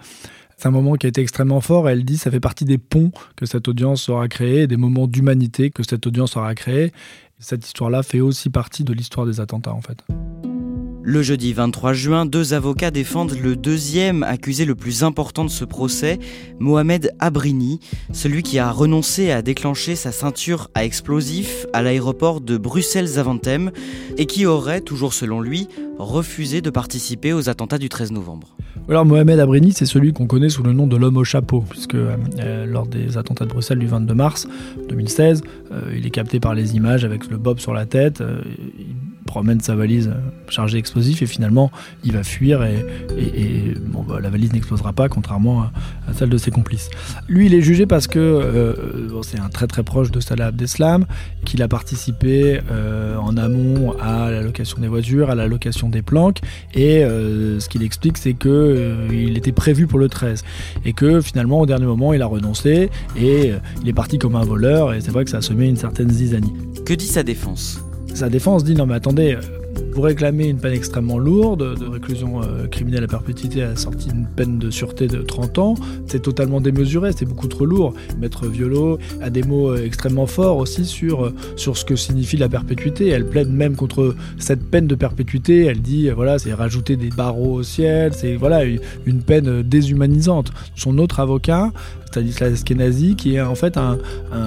C'est 0.57 0.67
un 0.69 0.73
moment 0.73 0.95
qui 0.95 1.07
a 1.07 1.09
été 1.09 1.21
extrêmement 1.21 1.61
fort. 1.61 1.89
elle 1.89 2.05
dit 2.05 2.19
ça 2.19 2.31
fait 2.31 2.41
partie 2.41 2.65
des 2.65 2.79
ponts 2.79 3.11
que 3.37 3.47
cette 3.47 3.69
audience 3.69 4.09
aura 4.09 4.29
créés, 4.29 4.67
des 4.67 4.77
moments 4.77 5.07
d'humanité 5.07 5.71
que 5.71 5.83
cette 5.83 6.07
audience 6.07 6.37
aura 6.37 6.55
créés. 6.55 6.93
Cette 7.39 7.67
histoire-là 7.67 8.03
fait 8.03 8.21
aussi 8.21 8.51
partie 8.51 8.85
de 8.85 8.93
l'histoire 8.93 9.27
des 9.27 9.41
attentats, 9.41 9.75
en 9.75 9.81
fait. 9.81 10.05
Le 11.05 11.21
jeudi 11.21 11.53
23 11.53 11.95
juin, 11.95 12.27
deux 12.27 12.55
avocats 12.55 12.93
défendent 12.93 13.37
le 13.43 13.57
deuxième 13.57 14.23
accusé 14.23 14.65
le 14.65 14.77
plus 14.77 15.03
important 15.03 15.45
de 15.45 15.51
ce 15.51 15.65
procès, 15.65 16.21
Mohamed 16.61 17.13
Abrini, 17.19 17.81
celui 18.13 18.45
qui 18.45 18.61
a 18.61 18.71
renoncé 18.71 19.33
à 19.33 19.43
déclencher 19.43 19.97
sa 19.97 20.13
ceinture 20.13 20.71
à 20.77 20.85
explosifs 20.85 21.67
à 21.73 21.83
l'aéroport 21.83 22.41
de 22.41 22.57
Bruxelles-Zaventem 22.57 23.73
et 24.17 24.27
qui 24.27 24.47
aurait, 24.47 24.81
toujours 24.81 25.13
selon 25.13 25.41
lui, 25.41 25.67
refusé 25.99 26.61
de 26.61 26.71
participer 26.71 27.33
aux 27.33 27.49
attentats 27.49 27.79
du 27.79 27.89
13 27.89 28.13
novembre. 28.13 28.55
Alors 28.89 29.05
Mohamed 29.05 29.41
Abrini, 29.41 29.73
c'est 29.73 29.87
celui 29.87 30.13
qu'on 30.13 30.27
connaît 30.29 30.49
sous 30.49 30.63
le 30.63 30.73
nom 30.73 30.87
de 30.87 30.97
l'homme 30.97 31.17
au 31.17 31.25
chapeau, 31.25 31.65
puisque 31.69 31.97
euh, 31.97 32.67
lors 32.67 32.87
des 32.87 33.19
attentats 33.19 33.45
de 33.45 33.51
Bruxelles 33.51 33.79
du 33.81 33.87
22 33.87 34.15
mars 34.15 34.47
2016, 34.89 35.43
euh, 35.73 35.95
il 35.97 36.07
est 36.07 36.11
capté 36.11 36.39
par 36.39 36.55
les 36.55 36.77
images 36.77 37.05
avec 37.05 37.29
le 37.29 37.39
bob 37.39 37.59
sur 37.59 37.73
la 37.73 37.87
tête. 37.87 38.21
Euh, 38.21 38.41
promène 39.33 39.61
sa 39.61 39.75
valise 39.75 40.09
euh, 40.09 40.21
chargée 40.51 40.77
d'explosifs 40.77 41.23
et 41.23 41.27
finalement 41.27 41.71
il 42.05 42.13
va 42.13 42.23
fuir 42.23 42.63
et, 42.65 42.85
bah, 44.07 44.19
la 44.21 44.29
valise 44.29 44.53
n'explosera 44.53 44.93
pas 44.93 45.09
contrairement 45.09 45.63
à, 45.63 45.73
celle 46.13 46.29
de 46.29 46.37
ses 46.37 46.51
complices. 46.51 46.91
Lui 47.29 47.47
il 47.47 47.55
est 47.55 47.63
jugé 47.63 47.87
parce 47.87 48.07
que 48.07 48.19
euh, 48.19 49.23
c'est 49.23 49.39
un 49.39 49.49
très 49.49 49.67
très 49.67 49.85
proche 49.85 50.11
de 50.11 50.21
Salah 50.21 50.49
Abdeslam, 50.49 51.07
qu'il 51.47 51.63
a 51.63 51.69
participé 51.69 52.61
euh, 52.71 53.17
en 53.17 53.39
amont 53.39 53.95
à 53.99 54.31
la 54.31 54.43
location 54.43 54.83
des 54.83 54.89
voitures, 54.89 55.31
à 55.31 55.35
la 55.35 55.47
location 55.47 55.89
des 55.89 56.03
planques 56.03 56.41
et 56.75 57.01
ce 57.03 57.69
qu'il 57.71 57.83
explique 57.83 58.19
c'est 58.19 58.35
que 58.35 59.09
il 59.11 59.39
était 59.39 59.53
prévu 59.53 59.87
pour 59.87 59.99
le 59.99 60.11
13 60.11 60.45
et 60.85 60.93
que 60.93 61.23
finalement 61.23 61.59
au 61.59 61.67
dernier 61.67 61.87
moment 61.87 62.13
il 62.13 62.21
a 62.21 62.27
renoncé 62.27 62.91
et 63.17 63.53
il 63.83 63.89
est 63.89 63.95
parti 63.95 64.19
comme 64.19 64.37
un 64.37 64.45
voleur 64.45 64.93
et 64.93 65.01
c'est 65.01 65.11
vrai 65.11 65.25
que 65.25 65.31
ça 65.31 65.39
a 65.39 65.43
semé 65.43 65.69
une 65.69 65.79
certaine 65.79 66.11
zizanie. 66.11 66.53
Que 66.85 66.93
dit 66.93 67.07
sa 67.07 67.23
défense? 67.23 67.83
Sa 68.15 68.29
défense 68.29 68.65
dit 68.65 68.75
non 68.75 68.87
mais 68.87 68.95
attendez, 68.95 69.37
vous 69.95 70.01
réclamez 70.01 70.49
une 70.49 70.57
peine 70.57 70.73
extrêmement 70.73 71.19
lourde 71.19 71.79
de 71.79 71.87
réclusion 71.87 72.43
euh, 72.43 72.67
criminelle 72.67 73.05
à 73.05 73.09
perpétuité 73.09 73.63
à 73.63 73.69
la 73.69 73.77
sortie 73.77 74.09
d'une 74.09 74.27
peine 74.27 74.59
de 74.59 74.71
sûreté 74.71 75.07
de 75.07 75.21
30 75.21 75.59
ans. 75.59 75.75
C'est 76.07 76.23
totalement 76.23 76.63
démesuré, 76.63 77.13
c'est 77.15 77.27
beaucoup 77.27 77.47
trop 77.47 77.67
lourd. 77.67 77.93
Maître 78.19 78.47
Violo 78.47 78.99
a 79.21 79.29
des 79.29 79.43
mots 79.43 79.71
euh, 79.71 79.85
extrêmement 79.85 80.27
forts 80.27 80.57
aussi 80.57 80.87
sur, 80.87 81.27
euh, 81.27 81.35
sur 81.57 81.77
ce 81.77 81.85
que 81.85 81.97
signifie 81.97 82.39
la 82.39 82.49
perpétuité. 82.49 83.09
Elle 83.09 83.27
plaide 83.27 83.51
même 83.51 83.77
contre 83.77 84.15
cette 84.39 84.65
peine 84.65 84.87
de 84.87 84.95
perpétuité. 84.95 85.67
Elle 85.67 85.83
dit 85.83 86.09
voilà, 86.09 86.39
c'est 86.39 86.55
rajouter 86.55 86.97
des 86.97 87.11
barreaux 87.11 87.53
au 87.53 87.63
ciel, 87.63 88.15
c'est 88.15 88.37
voilà 88.37 88.65
une 88.65 89.23
peine 89.23 89.63
déshumanisante. 89.63 90.53
Son 90.75 90.97
autre 90.99 91.21
avocat 91.21 91.71
Stanislas 92.13 92.63
Kenazi, 92.63 93.17
qui 93.17 93.37
est 93.37 93.41
en 93.41 93.55
fait 93.55 93.77
un, 93.77 93.99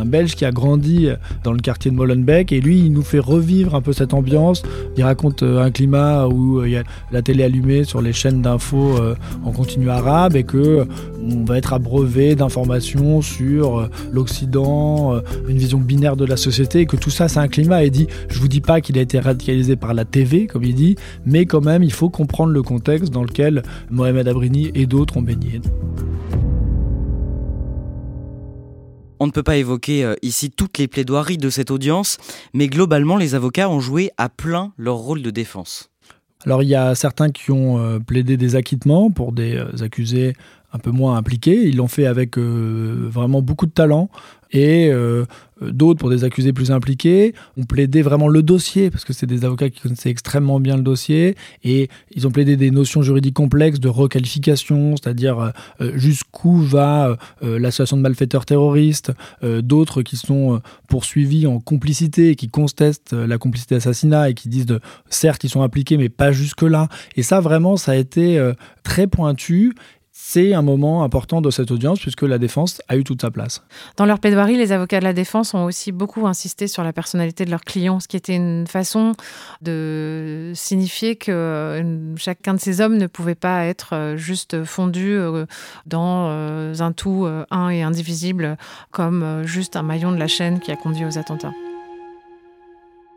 Belge 0.05 0.35
qui 0.35 0.45
a 0.45 0.51
grandi 0.51 1.09
dans 1.43 1.51
le 1.51 1.59
quartier 1.59 1.89
de 1.89 1.95
Molenbeek. 1.95 2.51
Et 2.51 2.61
lui, 2.61 2.79
il 2.79 2.93
nous 2.93 3.01
fait 3.01 3.19
revivre 3.19 3.75
un 3.75 3.81
peu 3.81 3.91
cette 3.91 4.13
ambiance. 4.13 4.63
Il 4.97 5.03
raconte 5.03 5.43
euh, 5.43 5.63
un 5.63 5.71
climat 5.71 6.27
où 6.27 6.59
euh, 6.59 6.67
il 6.67 6.73
y 6.73 6.77
a 6.77 6.83
la 7.11 7.21
télé 7.21 7.43
allumée 7.43 7.83
sur 7.83 8.01
les 8.01 8.13
chaînes 8.13 8.41
d'infos 8.41 8.97
euh, 8.97 9.15
en 9.43 9.51
continu 9.51 9.89
arabe 9.89 10.35
et 10.35 10.43
que 10.43 10.85
on 11.21 11.43
va 11.43 11.57
être 11.57 11.73
abreuvé 11.73 12.35
d'informations 12.35 13.21
sur 13.21 13.89
l'Occident, 14.11 15.19
une 15.47 15.57
vision 15.57 15.79
binaire 15.79 16.15
de 16.15 16.23
la 16.23 16.37
société, 16.37 16.81
et 16.81 16.85
que 16.85 16.97
tout 16.97 17.09
ça, 17.09 17.27
c'est 17.27 17.39
un 17.39 17.47
climat. 17.47 17.83
Et 17.83 17.89
dit, 17.89 18.07
je 18.29 18.39
vous 18.39 18.47
dis 18.47 18.61
pas 18.61 18.79
qu'il 18.79 18.99
a 18.99 19.01
été 19.01 19.19
radicalisé 19.19 19.75
par 19.75 19.95
la 19.95 20.05
TV, 20.05 20.45
comme 20.45 20.63
il 20.63 20.75
dit, 20.75 20.95
mais 21.25 21.47
quand 21.47 21.61
même, 21.61 21.81
il 21.81 21.91
faut 21.91 22.09
comprendre 22.09 22.53
le 22.53 22.61
contexte 22.61 23.11
dans 23.11 23.23
lequel 23.23 23.63
Mohamed 23.89 24.27
Abrini 24.27 24.71
et 24.75 24.85
d'autres 24.85 25.17
ont 25.17 25.23
baigné. 25.23 25.61
On 29.25 29.29
ne 29.29 29.31
peut 29.31 29.41
pas 29.41 29.57
évoquer 29.57 30.05
euh, 30.05 30.13
ici 30.21 30.51
toutes 30.51 30.77
les 30.77 30.87
plaidoiries 30.87 31.39
de 31.39 31.49
cette 31.49 31.71
audience, 31.71 32.19
mais 32.53 32.67
globalement, 32.67 33.17
les 33.17 33.33
avocats 33.33 33.71
ont 33.71 33.79
joué 33.79 34.11
à 34.17 34.29
plein 34.29 34.71
leur 34.77 34.97
rôle 34.97 35.23
de 35.23 35.31
défense. 35.31 35.89
Alors 36.45 36.61
il 36.61 36.69
y 36.69 36.75
a 36.75 36.93
certains 36.93 37.31
qui 37.31 37.49
ont 37.49 37.79
euh, 37.79 37.97
plaidé 37.97 38.37
des 38.37 38.55
acquittements 38.55 39.09
pour 39.09 39.31
des 39.31 39.55
euh, 39.55 39.83
accusés 39.83 40.35
un 40.73 40.77
peu 40.77 40.91
moins 40.91 41.17
impliqués. 41.17 41.63
Ils 41.67 41.77
l'ont 41.77 41.87
fait 41.87 42.05
avec 42.05 42.37
vraiment 42.37 43.41
beaucoup 43.41 43.65
de 43.65 43.71
talent 43.71 44.11
et 44.55 44.89
euh, 44.89 45.25
d'autres 45.61 45.99
pour 45.99 46.09
des 46.09 46.23
accusés 46.23 46.53
plus 46.53 46.71
impliqués. 46.71 47.33
Ont 47.57 47.63
plaidé 47.63 48.01
vraiment 48.01 48.27
le 48.27 48.41
dossier 48.41 48.89
parce 48.89 49.03
que 49.03 49.13
c'est 49.13 49.25
des 49.25 49.45
avocats 49.45 49.69
qui 49.69 49.81
connaissaient 49.81 50.09
extrêmement 50.09 50.59
bien 50.59 50.77
le 50.77 50.83
dossier 50.83 51.35
et 51.63 51.89
ils 52.13 52.27
ont 52.27 52.31
plaidé 52.31 52.57
des 52.57 52.71
notions 52.71 53.01
juridiques 53.01 53.35
complexes 53.35 53.79
de 53.79 53.89
requalification, 53.89 54.95
c'est-à-dire 54.95 55.53
euh, 55.81 55.91
jusqu'où 55.95 56.57
va 56.57 57.17
euh, 57.43 57.59
l'association 57.59 57.97
de 57.97 58.01
malfaiteurs 58.01 58.45
terroristes, 58.45 59.11
d'autres 59.43 60.01
qui 60.01 60.17
sont 60.17 60.61
poursuivis 60.87 61.47
en 61.47 61.59
complicité 61.59 62.35
qui 62.35 62.47
contestent 62.47 63.13
la 63.13 63.37
complicité 63.37 63.75
d'assassinat 63.75 64.29
et 64.29 64.33
qui 64.33 64.49
disent 64.49 64.79
certes 65.09 65.43
ils 65.43 65.49
sont 65.49 65.61
impliqués 65.61 65.97
mais 65.97 66.09
pas 66.09 66.31
jusque 66.31 66.61
là 66.61 66.87
et 67.15 67.23
ça 67.23 67.39
vraiment 67.39 67.77
ça 67.77 67.91
a 67.93 67.95
été 67.95 68.51
très 68.83 69.07
pointu 69.07 69.73
c'est 70.17 70.53
un 70.53 70.61
moment 70.61 71.03
important 71.03 71.41
de 71.41 71.51
cette 71.51 71.71
audience 71.71 71.99
puisque 71.99 72.21
la 72.21 72.37
défense 72.37 72.81
a 72.87 72.95
eu 72.95 73.03
toute 73.03 73.19
sa 73.19 73.31
place. 73.31 73.61
Dans 73.97 74.05
leur 74.05 74.19
plaidoirie, 74.19 74.55
les 74.55 74.71
avocats 74.71 74.99
de 74.99 75.03
la 75.03 75.11
défense 75.11 75.53
ont 75.53 75.65
aussi 75.65 75.91
beaucoup 75.91 76.25
insisté 76.25 76.67
sur 76.67 76.85
la 76.85 76.93
personnalité 76.93 77.43
de 77.43 77.51
leurs 77.51 77.65
clients, 77.65 77.99
ce 77.99 78.07
qui 78.07 78.15
était 78.15 78.33
une 78.33 78.65
façon 78.65 79.11
de 79.61 80.53
signifier 80.55 81.17
que 81.17 81.33
euh, 81.33 82.15
chacun 82.15 82.53
de 82.53 82.61
ces 82.61 82.79
hommes 82.79 82.95
ne 82.95 83.07
pouvait 83.07 83.35
pas 83.35 83.65
être 83.65 83.93
euh, 83.93 84.15
juste 84.15 84.63
fondu 84.63 85.11
euh, 85.11 85.45
dans 85.85 86.29
un 86.29 86.91
tout 86.93 87.27
un 87.51 87.69
et 87.69 87.83
indivisible 87.83 88.57
comme 88.91 89.43
juste 89.43 89.75
un 89.75 89.83
maillon 89.83 90.13
de 90.13 90.17
la 90.17 90.27
chaîne 90.27 90.61
qui 90.61 90.71
a 90.71 90.77
conduit 90.77 91.05
aux 91.05 91.17
attentats. 91.17 91.51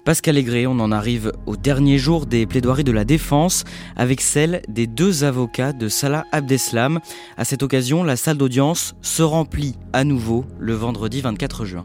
Pascal 0.09 0.39
Aigret, 0.39 0.65
on 0.65 0.81
en 0.81 0.91
arrive 0.91 1.33
au 1.45 1.55
dernier 1.55 1.99
jour 1.99 2.25
des 2.25 2.47
plaidoiries 2.47 2.83
de 2.83 2.93
la 2.93 3.05
défense 3.05 3.65
avec 3.95 4.23
celle 4.23 4.63
des 4.67 4.87
deux 4.87 5.23
avocats 5.23 5.75
de 5.75 5.91
Salah 5.91 6.25
Abdeslam. 6.33 7.01
À 7.37 7.45
cette 7.45 7.63
occasion, 7.63 8.03
la 8.05 8.17
salle 8.17 8.39
d'audience 8.39 8.95
se 9.03 9.23
remplit 9.23 9.77
à 9.93 10.05
nouveau 10.05 10.47
le 10.59 10.73
vendredi 10.73 11.21
24 11.21 11.67
juin. 11.67 11.85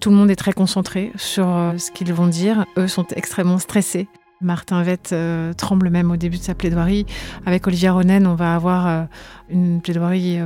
Tout 0.00 0.10
le 0.10 0.16
monde 0.16 0.32
est 0.32 0.34
très 0.34 0.52
concentré 0.52 1.12
sur 1.14 1.48
euh, 1.48 1.78
ce 1.78 1.92
qu'ils 1.92 2.12
vont 2.12 2.26
dire. 2.26 2.66
Eux 2.76 2.88
sont 2.88 3.06
extrêmement 3.14 3.60
stressés. 3.60 4.08
Martin 4.40 4.82
Vett 4.82 5.12
euh, 5.12 5.52
tremble 5.52 5.90
même 5.90 6.10
au 6.10 6.16
début 6.16 6.38
de 6.38 6.42
sa 6.42 6.56
plaidoirie. 6.56 7.06
Avec 7.46 7.68
Olivia 7.68 7.92
Ronen, 7.92 8.26
on 8.26 8.34
va 8.34 8.56
avoir 8.56 8.88
euh, 8.88 9.04
une 9.48 9.80
plaidoirie 9.80 10.40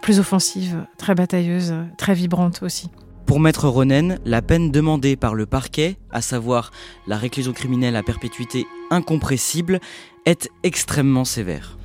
plus 0.00 0.20
offensive, 0.20 0.84
très 0.96 1.16
batailleuse, 1.16 1.74
très 1.98 2.14
vibrante 2.14 2.62
aussi. 2.62 2.88
Pour 3.32 3.40
Maître 3.40 3.66
Ronen, 3.66 4.18
la 4.26 4.42
peine 4.42 4.70
demandée 4.70 5.16
par 5.16 5.34
le 5.34 5.46
parquet, 5.46 5.96
à 6.10 6.20
savoir 6.20 6.70
la 7.06 7.16
réclusion 7.16 7.54
criminelle 7.54 7.96
à 7.96 8.02
perpétuité 8.02 8.66
incompressible, 8.90 9.80
est 10.26 10.50
extrêmement 10.64 11.24
sévère. 11.24 11.78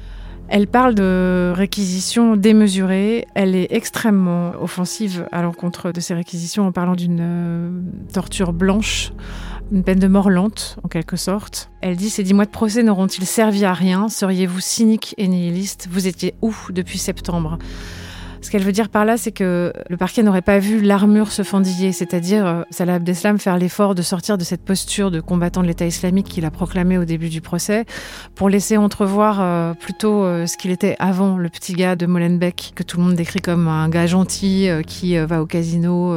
Elle 0.50 0.68
parle 0.68 0.94
de 0.94 1.54
réquisition 1.56 2.36
démesurée. 2.36 3.28
Elle 3.34 3.56
est 3.56 3.68
extrêmement 3.70 4.62
offensive 4.62 5.26
à 5.32 5.42
l'encontre 5.42 5.94
de 5.94 6.02
ces 6.02 6.14
réquisitions 6.14 6.68
en 6.68 6.74
parlant 6.74 6.96
d'une 6.96 7.22
euh, 7.22 7.82
torture 8.12 8.52
blanche, 8.52 9.14
une 9.72 9.86
peine 9.86 10.00
de 10.00 10.08
mort 10.10 10.30
lente 10.30 10.78
en 10.84 10.90
quelque 10.90 11.16
sorte. 11.16 11.70
Elle 11.80 11.96
dit 11.96 12.10
Ces 12.10 12.24
dix 12.24 12.34
mois 12.34 12.44
de 12.44 12.52
procès 12.52 12.84
n'auront-ils 12.84 13.26
servi 13.26 13.64
à 13.64 13.72
rien? 13.72 14.10
Seriez-vous 14.10 14.60
cynique 14.60 15.16
et 15.18 15.30
nihiliste? 15.30 15.88
Vous 15.90 16.08
étiez 16.08 16.34
où 16.42 16.54
depuis 16.72 16.98
septembre? 16.98 17.58
Ce 18.42 18.52
qu'elle 18.52 18.64
veut 18.64 18.72
dire 18.72 18.90
par 18.90 19.06
là, 19.06 19.18
c'est 19.18 19.32
que 19.32 19.74
le 19.90 19.98
parquet 19.98 20.24
n'aurait 20.24 20.42
pas 20.42 20.60
vu 20.60 20.82
l'armure 20.82 21.32
se 21.32 21.44
fendiller, 21.44 21.92
c'est-à-dire 21.92 22.46
euh, 22.46 22.62
Salah 22.70 22.96
Abdeslam 22.96 23.40
faire 23.40 23.58
l'effort 23.58 23.96
de 23.96 24.02
sortir 24.02 24.38
de 24.38 24.44
cette 24.44 24.64
posture 24.64 25.12
de 25.12 25.20
combattant 25.22 25.62
de 25.62 25.68
l'État 25.68 25.86
islamique 25.86 26.28
qu'il 26.28 26.46
a 26.46 26.52
proclamé 26.52 26.98
au 26.98 27.06
début 27.06 27.30
du 27.30 27.42
procès, 27.42 27.86
pour 28.36 28.50
laisser 28.50 28.78
entrevoir 28.78 29.40
euh, 29.42 29.74
plutôt 29.74 30.24
euh, 30.24 30.46
ce 30.46 30.58
qu'il 30.58 30.72
était 30.72 30.96
avant, 31.00 31.38
le 31.38 31.50
petit 31.50 31.74
gars 31.74 31.96
de 31.96 32.06
Molenbeek, 32.06 32.74
que 32.76 32.84
tout 32.84 32.98
le 32.98 33.04
monde 33.04 33.16
décrit 33.16 33.42
comme 33.42 33.68
un 33.68 33.90
gars 33.90 34.08
gentil 34.08 34.70
qui 34.86 35.18
va 35.18 35.42
au 35.42 35.46
casino 35.46 36.14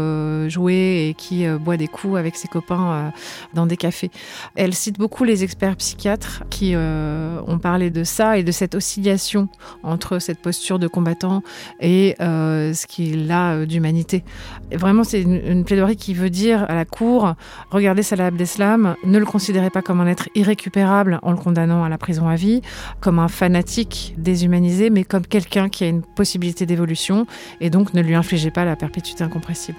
jouer 0.48 1.08
et 1.08 1.14
qui 1.14 1.46
boit 1.48 1.76
des 1.76 1.88
coups 1.88 2.16
avec 2.16 2.36
ses 2.36 2.48
copains 2.48 3.12
dans 3.54 3.66
des 3.66 3.76
cafés. 3.76 4.10
Elle 4.56 4.74
cite 4.74 4.98
beaucoup 4.98 5.24
les 5.24 5.44
experts 5.44 5.76
psychiatres 5.76 6.44
qui 6.50 6.74
ont 6.76 7.58
parlé 7.58 7.90
de 7.90 8.04
ça 8.04 8.38
et 8.38 8.42
de 8.42 8.52
cette 8.52 8.74
oscillation 8.74 9.48
entre 9.82 10.18
cette 10.18 10.40
posture 10.40 10.78
de 10.78 10.88
combattant 10.88 11.42
et 11.80 12.14
euh, 12.20 12.74
ce 12.74 12.86
qu'il 12.86 13.30
a 13.30 13.54
euh, 13.54 13.66
d'humanité. 13.66 14.24
Vraiment, 14.72 15.04
c'est 15.04 15.22
une, 15.22 15.64
plaidoirie 15.64 15.96
qui 15.96 16.14
veut 16.14 16.30
dire 16.30 16.64
à 16.68 16.74
la 16.74 16.84
Cour, 16.84 17.34
regardez 17.70 18.02
Salah 18.02 18.26
Abdeslam, 18.26 18.94
ne 19.04 19.18
le 19.18 19.24
considérez 19.26 19.70
pas 19.70 19.82
comme 19.82 20.00
un 20.00 20.06
être 20.06 20.28
irrécupérable 20.34 21.18
en 21.22 21.32
le 21.32 21.36
condamnant 21.36 21.84
à 21.84 21.88
la 21.88 21.98
prison 21.98 22.28
à 22.28 22.36
vie, 22.36 22.62
comme 23.00 23.18
un 23.18 23.28
fanatique 23.28 24.14
déshumanisé, 24.18 24.90
mais 24.90 25.04
comme 25.04 25.26
quelqu'un 25.26 25.68
qui 25.68 25.84
a 25.84 25.88
une 25.88 26.02
possibilité 26.02 26.66
d'évolution, 26.66 27.26
et 27.60 27.70
donc 27.70 27.94
ne 27.94 28.02
lui 28.02 28.14
infligez 28.14 28.50
pas 28.50 28.64
la 28.64 28.76
perpétuité 28.76 29.24
incompressible. 29.24 29.78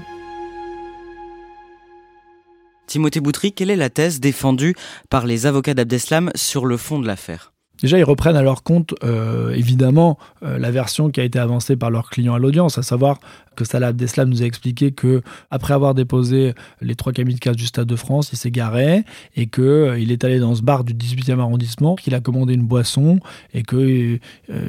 Timothée 2.88 3.22
Boutry, 3.22 3.54
quelle 3.54 3.70
est 3.70 3.78
la 3.78 3.90
thèse 3.90 4.20
défendue 4.20 4.76
par 5.10 5.26
les 5.26 5.46
avocats 5.46 5.74
d'Abdeslam 5.74 6.30
sur 6.36 6.66
le 6.66 6.76
fond 6.76 7.00
de 7.00 7.08
l'affaire? 7.08 7.54
Déjà, 7.82 7.98
ils 7.98 8.04
reprennent 8.04 8.36
à 8.36 8.44
leur 8.44 8.64
compte, 8.64 8.94
euh, 9.04 9.52
évidemment, 9.54 10.18
euh, 10.44 10.60
la 10.60 10.72
version 10.72 11.10
qui 11.10 11.20
a 11.20 11.24
été 11.24 11.40
avancée 11.40 11.76
par 11.76 11.90
leur 11.90 12.10
client 12.10 12.34
à 12.34 12.40
l'audience, 12.40 12.78
à 12.78 12.84
savoir 12.84 13.20
que 13.56 13.66
Salah 13.66 13.88
Abdeslam 13.88 14.30
nous 14.30 14.42
a 14.42 14.46
expliqué 14.46 14.92
que 14.92 15.22
après 15.50 15.74
avoir 15.74 15.94
déposé 15.94 16.54
les 16.82 16.96
trois 16.96 17.12
kamikazes 17.12 17.56
du 17.56 17.66
Stade 17.66 17.88
de 17.88 17.96
France, 17.96 18.30
il 18.32 18.38
s'est 18.38 18.52
garé 18.52 19.04
et 19.36 19.48
que 19.48 19.62
euh, 19.62 20.00
il 20.00 20.12
est 20.12 20.24
allé 20.24 20.40
dans 20.40 20.56
ce 20.56 20.62
bar 20.62 20.84
du 20.84 20.94
18e 20.94 21.40
arrondissement, 21.40 21.96
qu'il 21.96 22.16
a 22.16 22.22
commandé 22.22 22.54
une 22.54 22.66
boisson 22.66 23.20
et 23.54 23.64
que 23.64 24.20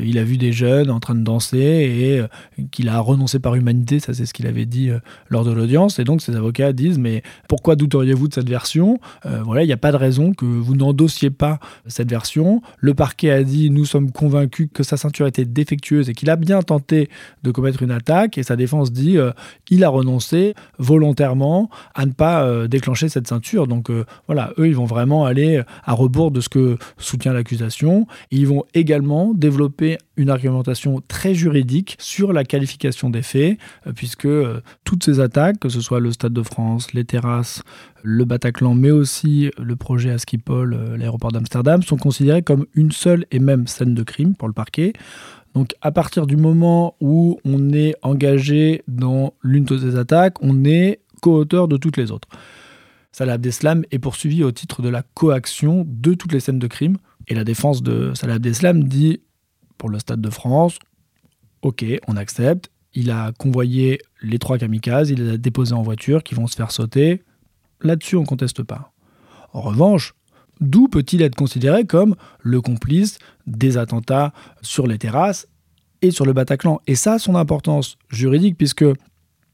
il 0.02 0.18
a 0.18 0.24
vu 0.24 0.36
des 0.36 0.52
jeunes 0.52 0.90
en 0.90 1.00
train 1.00 1.14
de 1.14 1.22
danser 1.22 1.58
et 1.58 2.64
qu'il 2.70 2.88
a 2.88 2.98
renoncé 3.00 3.38
par 3.38 3.54
humanité, 3.54 4.00
ça 4.00 4.14
c'est 4.14 4.26
ce 4.26 4.34
qu'il 4.34 4.46
avait 4.46 4.66
dit 4.66 4.90
lors 5.28 5.44
de 5.44 5.52
l'audience. 5.52 5.98
Et 5.98 6.04
donc 6.04 6.22
ses 6.22 6.36
avocats 6.36 6.72
disent 6.72 6.98
mais 6.98 7.22
pourquoi 7.48 7.76
douteriez-vous 7.76 8.28
de 8.28 8.34
cette 8.34 8.48
version? 8.48 9.00
Voilà, 9.24 9.62
il 9.62 9.66
n'y 9.66 9.72
a 9.72 9.78
pas 9.78 9.92
de 9.92 9.96
raison 9.96 10.32
que 10.32 10.44
vous 10.44 10.74
n'endossiez 10.74 11.30
pas 11.30 11.58
cette 11.86 12.10
version. 12.10 12.62
Le 12.78 12.94
parquet 12.94 13.30
a 13.30 13.42
dit 13.42 13.70
nous 13.70 13.84
sommes 13.84 14.12
convaincus 14.12 14.68
que 14.72 14.82
sa 14.82 14.96
ceinture 14.96 15.26
était 15.26 15.44
défectueuse 15.44 16.08
et 16.08 16.14
qu'il 16.14 16.30
a 16.30 16.36
bien 16.36 16.62
tenté 16.62 17.08
de 17.42 17.50
commettre 17.50 17.82
une 17.82 17.90
attaque 17.90 18.38
et 18.38 18.42
sa 18.42 18.56
défense 18.56 18.71
dit 18.80 19.18
euh, 19.18 19.32
il 19.70 19.84
a 19.84 19.88
renoncé 19.88 20.54
volontairement 20.78 21.70
à 21.94 22.06
ne 22.06 22.12
pas 22.12 22.44
euh, 22.44 22.68
déclencher 22.68 23.08
cette 23.08 23.28
ceinture. 23.28 23.66
Donc 23.66 23.90
euh, 23.90 24.04
voilà, 24.26 24.52
eux 24.58 24.66
ils 24.66 24.74
vont 24.74 24.84
vraiment 24.84 25.24
aller 25.24 25.62
à 25.84 25.92
rebours 25.92 26.30
de 26.30 26.40
ce 26.40 26.48
que 26.48 26.78
soutient 26.98 27.32
l'accusation. 27.32 28.06
Ils 28.30 28.46
vont 28.46 28.64
également 28.74 29.32
développer 29.34 29.98
une 30.16 30.30
argumentation 30.30 31.02
très 31.06 31.34
juridique 31.34 31.96
sur 31.98 32.32
la 32.32 32.44
qualification 32.44 33.10
des 33.10 33.22
faits, 33.22 33.58
puisque 33.94 34.28
toutes 34.84 35.04
ces 35.04 35.20
attaques, 35.20 35.58
que 35.58 35.68
ce 35.68 35.80
soit 35.80 36.00
le 36.00 36.12
Stade 36.12 36.34
de 36.34 36.42
France, 36.42 36.92
les 36.92 37.04
terrasses, 37.04 37.62
le 38.02 38.24
Bataclan, 38.24 38.74
mais 38.74 38.90
aussi 38.90 39.50
le 39.58 39.76
projet 39.76 40.10
à 40.10 40.18
Schiphol, 40.18 40.96
l'aéroport 40.98 41.32
d'Amsterdam, 41.32 41.82
sont 41.82 41.96
considérés 41.96 42.42
comme 42.42 42.66
une 42.74 42.92
seule 42.92 43.24
et 43.30 43.38
même 43.38 43.66
scène 43.66 43.94
de 43.94 44.02
crime 44.02 44.34
pour 44.34 44.48
le 44.48 44.54
parquet. 44.54 44.92
Donc 45.54 45.74
à 45.80 45.92
partir 45.92 46.26
du 46.26 46.36
moment 46.36 46.96
où 47.00 47.38
on 47.44 47.72
est 47.72 47.94
engagé 48.02 48.82
dans 48.88 49.34
l'une 49.42 49.64
de 49.64 49.78
ces 49.78 49.96
attaques, 49.96 50.42
on 50.42 50.64
est 50.64 51.00
co-auteur 51.20 51.68
de 51.68 51.76
toutes 51.76 51.96
les 51.96 52.10
autres. 52.10 52.28
Salah 53.12 53.34
Abdeslam 53.34 53.84
est 53.90 53.98
poursuivi 53.98 54.42
au 54.42 54.52
titre 54.52 54.80
de 54.80 54.88
la 54.88 55.02
coaction 55.02 55.84
de 55.86 56.14
toutes 56.14 56.32
les 56.32 56.40
scènes 56.40 56.58
de 56.58 56.66
crime. 56.66 56.96
Et 57.28 57.34
la 57.34 57.44
défense 57.44 57.82
de 57.82 58.12
Salah 58.14 58.34
Abdeslam 58.34 58.84
dit, 58.84 59.20
pour 59.76 59.90
le 59.90 59.98
Stade 59.98 60.20
de 60.20 60.30
France, 60.30 60.78
ok, 61.60 61.84
on 62.08 62.16
accepte. 62.16 62.70
Il 62.94 63.10
a 63.10 63.32
convoyé 63.32 64.00
les 64.22 64.38
trois 64.38 64.58
kamikazes, 64.58 65.10
il 65.10 65.22
les 65.22 65.34
a 65.34 65.36
déposés 65.36 65.74
en 65.74 65.82
voiture 65.82 66.22
qui 66.22 66.34
vont 66.34 66.46
se 66.46 66.56
faire 66.56 66.70
sauter. 66.70 67.22
Là-dessus, 67.82 68.16
on 68.16 68.22
ne 68.22 68.26
conteste 68.26 68.62
pas. 68.62 68.92
En 69.52 69.60
revanche, 69.60 70.14
D'où 70.62 70.86
peut-il 70.86 71.22
être 71.22 71.34
considéré 71.34 71.84
comme 71.84 72.14
le 72.40 72.60
complice 72.60 73.18
des 73.48 73.76
attentats 73.76 74.32
sur 74.62 74.86
les 74.86 74.96
terrasses 74.96 75.48
et 76.02 76.12
sur 76.12 76.24
le 76.24 76.32
Bataclan 76.32 76.80
Et 76.86 76.94
ça 76.94 77.14
a 77.14 77.18
son 77.18 77.34
importance 77.34 77.98
juridique, 78.10 78.56
puisque 78.56 78.84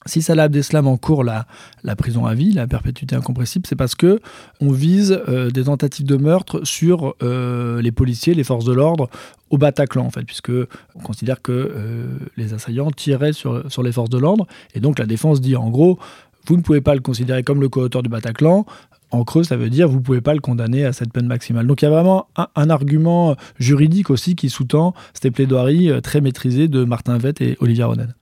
si 0.04 0.20
Salah 0.20 0.44
Abdeslam 0.44 0.86
encourt 0.86 1.24
la, 1.24 1.46
la 1.82 1.96
prison 1.96 2.26
à 2.26 2.34
vie, 2.34 2.52
la 2.52 2.66
perpétuité 2.66 3.16
incompressible, 3.16 3.66
c'est 3.66 3.74
parce 3.74 3.94
que 3.94 4.20
on 4.60 4.70
vise 4.70 5.18
euh, 5.28 5.50
des 5.50 5.64
tentatives 5.64 6.04
de 6.04 6.16
meurtre 6.16 6.60
sur 6.64 7.14
euh, 7.22 7.80
les 7.80 7.90
policiers, 7.90 8.34
les 8.34 8.44
forces 8.44 8.66
de 8.66 8.74
l'ordre 8.74 9.08
au 9.48 9.56
Bataclan, 9.56 10.04
en 10.04 10.10
fait, 10.10 10.24
puisque 10.24 10.52
on 10.94 11.00
considère 11.02 11.40
que 11.40 11.52
euh, 11.52 12.06
les 12.36 12.52
assaillants 12.52 12.90
tiraient 12.90 13.32
sur, 13.32 13.70
sur 13.72 13.82
les 13.82 13.92
forces 13.92 14.10
de 14.10 14.18
l'ordre. 14.18 14.46
Et 14.74 14.80
donc 14.80 14.98
la 14.98 15.06
défense 15.06 15.40
dit 15.40 15.56
en 15.56 15.70
gros, 15.70 15.98
vous 16.46 16.56
ne 16.58 16.62
pouvez 16.62 16.82
pas 16.82 16.94
le 16.94 17.00
considérer 17.00 17.42
comme 17.42 17.62
le 17.62 17.70
co-auteur 17.70 18.02
du 18.02 18.10
Bataclan, 18.10 18.66
en 19.10 19.24
creux, 19.24 19.44
ça 19.44 19.56
veut 19.56 19.70
dire 19.70 19.88
vous 19.88 19.98
ne 19.98 20.02
pouvez 20.02 20.20
pas 20.20 20.34
le 20.34 20.40
condamner 20.40 20.84
à 20.84 20.92
cette 20.92 21.12
peine 21.12 21.26
maximale. 21.26 21.66
Donc 21.66 21.82
il 21.82 21.86
y 21.86 21.88
a 21.88 21.90
vraiment 21.90 22.28
un, 22.36 22.70
argument 22.70 23.36
juridique 23.58 24.10
aussi 24.10 24.36
qui 24.36 24.50
sous-tend 24.50 24.94
ces 25.14 25.30
plaidoiries 25.30 25.90
euh, 25.90 26.00
très 26.00 26.20
maîtrisées 26.20 26.68
de 26.68 26.84
Martin 26.84 27.18
Vett 27.18 27.40
et 27.40 27.56
Olivier 27.60 27.84
Ronen. 27.84 28.14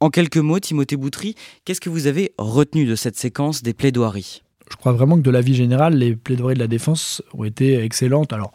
En 0.00 0.10
quelques 0.10 0.38
mots, 0.38 0.58
Timothée 0.58 0.96
Boutry, 0.96 1.36
qu'est-ce 1.64 1.80
que 1.80 1.88
vous 1.88 2.08
avez 2.08 2.32
retenu 2.36 2.86
de 2.86 2.96
cette 2.96 3.16
séquence 3.16 3.62
des 3.62 3.72
plaidoiries? 3.72 4.42
Je 4.70 4.76
crois 4.76 4.92
vraiment 4.92 5.16
que 5.16 5.22
de 5.22 5.30
la 5.30 5.40
vie 5.40 5.54
générale, 5.54 5.94
les 5.94 6.16
plaidoiries 6.16 6.54
de 6.54 6.60
la 6.60 6.66
défense 6.66 7.22
ont 7.34 7.44
été 7.44 7.78
excellentes. 7.78 8.32
Alors, 8.32 8.52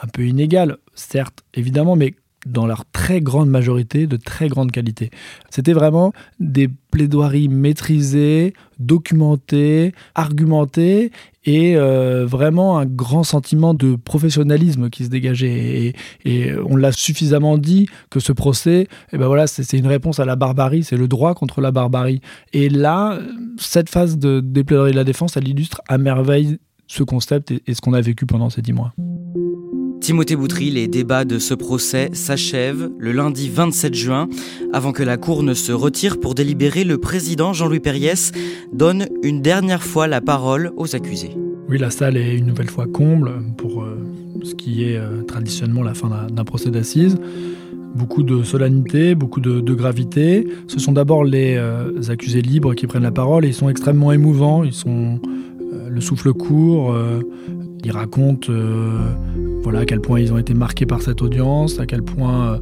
un 0.00 0.06
peu 0.06 0.26
inégales, 0.26 0.78
certes, 0.94 1.44
évidemment, 1.54 1.96
mais 1.96 2.14
dans 2.46 2.66
leur 2.66 2.84
très 2.92 3.20
grande 3.20 3.50
majorité 3.50 4.06
de 4.06 4.16
très 4.16 4.48
grande 4.48 4.70
qualité. 4.72 5.10
C'était 5.50 5.72
vraiment 5.72 6.12
des 6.40 6.68
plaidoiries 6.68 7.48
maîtrisées, 7.48 8.54
documentées, 8.78 9.92
argumentées 10.14 11.10
et 11.44 11.76
euh, 11.76 12.24
vraiment 12.26 12.78
un 12.78 12.86
grand 12.86 13.24
sentiment 13.24 13.74
de 13.74 13.96
professionnalisme 13.96 14.90
qui 14.90 15.04
se 15.04 15.08
dégageait. 15.08 15.94
Et, 16.24 16.54
on 16.68 16.76
l'a 16.76 16.92
suffisamment 16.92 17.58
dit 17.58 17.88
que 18.10 18.20
ce 18.20 18.32
procès, 18.32 18.88
eh 19.12 19.18
ben 19.18 19.26
voilà, 19.26 19.46
c'est 19.46 19.76
une 19.76 19.86
réponse 19.86 20.20
à 20.20 20.24
la 20.24 20.36
barbarie, 20.36 20.84
c'est 20.84 20.96
le 20.96 21.08
droit 21.08 21.34
contre 21.34 21.60
la 21.60 21.70
barbarie. 21.70 22.20
Et 22.52 22.68
là, 22.68 23.18
cette 23.58 23.90
phase 23.90 24.18
de, 24.18 24.40
des 24.40 24.64
plaidoiries 24.64 24.92
de 24.92 24.96
la 24.96 25.04
défense, 25.04 25.36
elle 25.36 25.48
illustre 25.48 25.82
à 25.88 25.98
merveille 25.98 26.58
ce 26.86 27.02
concept 27.02 27.52
et 27.66 27.74
ce 27.74 27.80
qu'on 27.80 27.92
a 27.92 28.00
vécu 28.00 28.26
pendant 28.26 28.50
ces 28.50 28.62
dix 28.62 28.72
mois. 28.72 28.92
Timothée 30.06 30.36
Boutry, 30.36 30.70
les 30.70 30.86
débats 30.86 31.24
de 31.24 31.40
ce 31.40 31.52
procès 31.52 32.10
s'achèvent 32.12 32.90
le 32.96 33.10
lundi 33.10 33.48
27 33.48 33.92
juin. 33.92 34.28
Avant 34.72 34.92
que 34.92 35.02
la 35.02 35.16
Cour 35.16 35.42
ne 35.42 35.52
se 35.52 35.72
retire 35.72 36.20
pour 36.20 36.36
délibérer, 36.36 36.84
le 36.84 36.96
président 36.96 37.52
Jean-Louis 37.52 37.80
Perriès 37.80 38.30
donne 38.72 39.08
une 39.24 39.42
dernière 39.42 39.82
fois 39.82 40.06
la 40.06 40.20
parole 40.20 40.70
aux 40.76 40.94
accusés. 40.94 41.32
Oui, 41.68 41.78
la 41.78 41.90
salle 41.90 42.16
est 42.16 42.36
une 42.36 42.46
nouvelle 42.46 42.70
fois 42.70 42.86
comble 42.86 43.32
pour 43.56 43.82
euh, 43.82 43.98
ce 44.44 44.54
qui 44.54 44.84
est 44.84 44.96
euh, 44.96 45.22
traditionnellement 45.24 45.82
la 45.82 45.94
fin 45.94 46.28
d'un 46.30 46.44
procès 46.44 46.70
d'assises. 46.70 47.16
Beaucoup 47.96 48.22
de 48.22 48.44
solennité, 48.44 49.16
beaucoup 49.16 49.40
de, 49.40 49.74
gravité. 49.74 50.46
Ce 50.68 50.78
sont 50.78 50.92
d'abord 50.92 51.24
les 51.24 51.56
euh, 51.56 51.90
accusés 52.10 52.42
libres 52.42 52.74
qui 52.74 52.86
prennent 52.86 53.02
la 53.02 53.10
parole 53.10 53.44
et 53.44 53.48
ils 53.48 53.54
sont 53.54 53.68
extrêmement 53.68 54.12
émouvants. 54.12 54.62
Ils 54.62 54.72
sont 54.72 55.18
le 55.88 56.00
souffle 56.00 56.32
court. 56.32 56.94
Il 57.86 57.92
raconte 57.92 58.50
voilà, 59.62 59.80
à 59.80 59.84
quel 59.84 60.00
point 60.00 60.18
ils 60.18 60.32
ont 60.32 60.38
été 60.38 60.54
marqués 60.54 60.86
par 60.86 61.02
cette 61.02 61.22
audience, 61.22 61.78
à 61.78 61.86
quel 61.86 62.02
point 62.02 62.60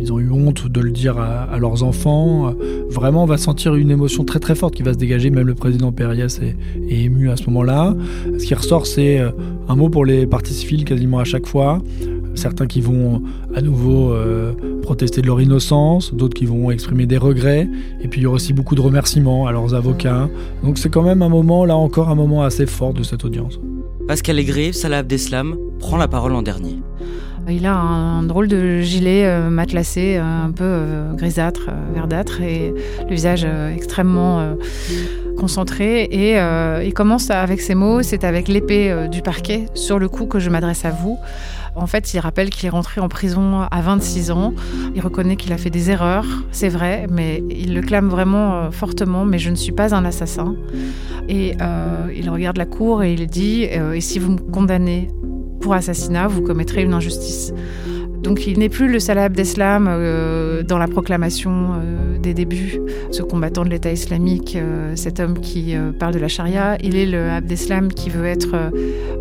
ils 0.00 0.12
ont 0.12 0.18
eu 0.18 0.30
honte 0.30 0.68
de 0.68 0.80
le 0.80 0.90
dire 0.90 1.18
à, 1.18 1.58
leurs 1.58 1.82
enfants. 1.82 2.54
Vraiment, 2.90 3.22
on 3.22 3.26
va 3.26 3.38
sentir 3.38 3.74
une 3.74 3.90
émotion 3.90 4.24
très 4.24 4.38
très 4.38 4.54
forte 4.54 4.74
qui 4.74 4.82
va 4.82 4.92
se 4.92 4.98
dégager. 4.98 5.30
Même 5.30 5.46
le 5.46 5.54
président 5.54 5.92
Périès 5.92 6.40
est, 6.40 6.56
ému 6.88 7.30
à 7.30 7.36
ce 7.36 7.44
moment-là. 7.46 7.94
Ce 8.38 8.44
qui 8.44 8.54
ressort, 8.54 8.86
c'est 8.86 9.18
euh, 9.18 9.30
un 9.68 9.76
mot 9.76 9.88
pour 9.88 10.04
les 10.04 10.26
partis 10.26 10.52
civils 10.52 10.84
quasiment 10.84 11.18
à 11.18 11.24
chaque 11.24 11.46
fois. 11.46 11.80
Certains 12.34 12.66
qui 12.66 12.82
vont 12.82 13.22
à 13.54 13.62
nouveau 13.62 14.12
euh, 14.12 14.52
protester 14.82 15.22
de 15.22 15.26
leur 15.26 15.40
innocence, 15.40 16.14
d'autres 16.14 16.34
qui 16.34 16.44
vont 16.44 16.70
exprimer 16.70 17.06
des 17.06 17.16
regrets, 17.16 17.66
et 18.02 18.08
puis 18.08 18.20
il 18.20 18.24
y 18.24 18.26
aura 18.26 18.36
aussi 18.36 18.52
beaucoup 18.52 18.74
de 18.74 18.82
remerciements 18.82 19.46
à 19.46 19.52
leurs 19.52 19.74
avocats. 19.74 20.28
Donc 20.62 20.76
c'est 20.76 20.90
quand 20.90 21.02
même 21.02 21.22
un 21.22 21.30
moment, 21.30 21.64
là 21.64 21.76
encore, 21.76 22.10
un 22.10 22.14
moment 22.14 22.42
assez 22.42 22.66
fort 22.66 22.92
de 22.92 23.02
cette 23.02 23.24
audience. 23.24 23.58
Pascal 24.08 24.38
Aigret, 24.38 24.72
Salah 24.72 24.98
Abdeslam, 24.98 25.56
prend 25.80 25.96
la 25.96 26.06
parole 26.06 26.34
en 26.36 26.42
dernier. 26.42 26.78
Il 27.48 27.66
a 27.66 27.74
un 27.74 28.22
drôle 28.22 28.46
de 28.46 28.80
gilet 28.80 29.24
euh, 29.24 29.50
matelassé, 29.50 30.16
euh, 30.16 30.44
un 30.44 30.52
peu 30.52 30.64
euh, 30.64 31.12
grisâtre, 31.14 31.70
verdâtre, 31.92 32.40
et 32.40 32.72
le 33.08 33.14
visage 33.14 33.46
extrêmement 33.74 34.56
concentré. 35.36 36.04
Et 36.04 36.36
il 36.86 36.94
commence 36.94 37.30
avec 37.30 37.60
ces 37.60 37.74
mots 37.74 38.02
c'est 38.02 38.24
avec 38.24 38.48
l'épée 38.48 38.94
du 39.10 39.22
parquet 39.22 39.66
sur 39.74 39.98
le 39.98 40.08
coup 40.08 40.26
que 40.26 40.38
je 40.38 40.50
m'adresse 40.50 40.84
à 40.84 40.90
vous. 40.90 41.18
En 41.76 41.86
fait, 41.86 42.14
il 42.14 42.18
rappelle 42.20 42.50
qu'il 42.50 42.66
est 42.66 42.70
rentré 42.70 43.00
en 43.00 43.08
prison 43.08 43.60
à 43.70 43.80
26 43.82 44.30
ans. 44.30 44.54
Il 44.94 45.02
reconnaît 45.02 45.36
qu'il 45.36 45.52
a 45.52 45.58
fait 45.58 45.70
des 45.70 45.90
erreurs, 45.90 46.26
c'est 46.50 46.70
vrai, 46.70 47.06
mais 47.10 47.44
il 47.50 47.74
le 47.74 47.82
clame 47.82 48.08
vraiment 48.08 48.70
fortement. 48.70 49.24
Mais 49.26 49.38
je 49.38 49.50
ne 49.50 49.56
suis 49.56 49.72
pas 49.72 49.94
un 49.94 50.04
assassin. 50.04 50.56
Et 51.28 51.54
il 52.14 52.30
regarde 52.30 52.56
la 52.56 52.66
cour 52.66 53.02
et 53.02 53.12
il 53.12 53.26
dit 53.26 53.64
Et 53.64 54.00
si 54.00 54.18
vous 54.18 54.32
me 54.32 54.38
condamnez 54.38 55.08
pour 55.60 55.74
assassinat, 55.74 56.28
vous 56.28 56.42
commettrez 56.42 56.82
une 56.82 56.94
injustice. 56.94 57.52
Donc 58.26 58.44
il 58.48 58.58
n'est 58.58 58.68
plus 58.68 58.90
le 58.90 58.98
Salah 58.98 59.24
Abdeslam 59.24 59.86
euh, 59.88 60.64
dans 60.64 60.78
la 60.78 60.88
proclamation 60.88 61.74
euh, 61.74 62.18
des 62.18 62.34
débuts, 62.34 62.80
ce 63.12 63.22
combattant 63.22 63.64
de 63.64 63.70
l'État 63.70 63.92
islamique, 63.92 64.56
euh, 64.56 64.96
cet 64.96 65.20
homme 65.20 65.38
qui 65.38 65.76
parle 66.00 66.12
de 66.12 66.18
la 66.18 66.26
charia. 66.26 66.76
Il 66.82 66.96
est 66.96 67.06
le 67.06 67.30
Abdeslam 67.30 67.92
qui 67.92 68.10
veut 68.10 68.26
être 68.26 68.72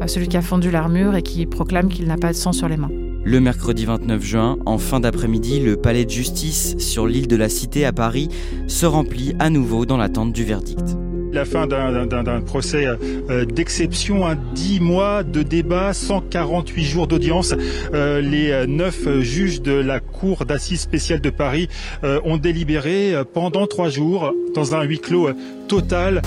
celui 0.07 0.27
qui 0.27 0.37
a 0.37 0.41
fendu 0.41 0.71
l'armure 0.71 1.15
et 1.15 1.21
qui 1.21 1.45
proclame 1.45 1.87
qu'il 1.87 2.07
n'a 2.07 2.17
pas 2.17 2.29
de 2.29 2.37
sang 2.37 2.51
sur 2.51 2.67
les 2.67 2.77
mains. 2.77 2.89
Le 3.23 3.39
mercredi 3.39 3.85
29 3.85 4.23
juin, 4.23 4.57
en 4.65 4.79
fin 4.79 4.99
d'après-midi, 4.99 5.59
le 5.59 5.75
palais 5.77 6.05
de 6.05 6.09
justice 6.09 6.75
sur 6.79 7.05
l'île 7.05 7.27
de 7.27 7.35
la 7.35 7.49
Cité 7.49 7.85
à 7.85 7.93
Paris 7.93 8.29
se 8.67 8.87
remplit 8.87 9.35
à 9.37 9.51
nouveau 9.51 9.85
dans 9.85 9.97
l'attente 9.97 10.33
du 10.33 10.43
verdict 10.43 10.97
la 11.35 11.45
fin 11.45 11.67
d'un 11.67 12.41
procès 12.41 12.87
euh, 12.87 13.45
d'exception, 13.45 14.25
un 14.25 14.35
10 14.35 14.79
mois 14.79 15.23
de 15.23 15.43
débat, 15.43 15.93
148 15.93 16.83
jours 16.83 17.07
d'audience. 17.07 17.53
Euh, 17.93 18.21
les 18.21 18.51
euh, 18.51 18.65
neuf 18.65 19.07
juges 19.19 19.61
de 19.61 19.73
la 19.73 19.99
Cour 19.99 20.45
d'assises 20.45 20.79
spéciale 20.79 21.19
de 21.19 21.29
Paris 21.29 21.67
ont 22.23 22.37
délibéré 22.37 23.13
pendant 23.33 23.67
trois 23.67 23.89
jours 23.89 24.31
dans 24.53 24.75
un 24.75 24.83
huis 24.83 24.99
clos 24.99 25.29
total. 25.67 26.21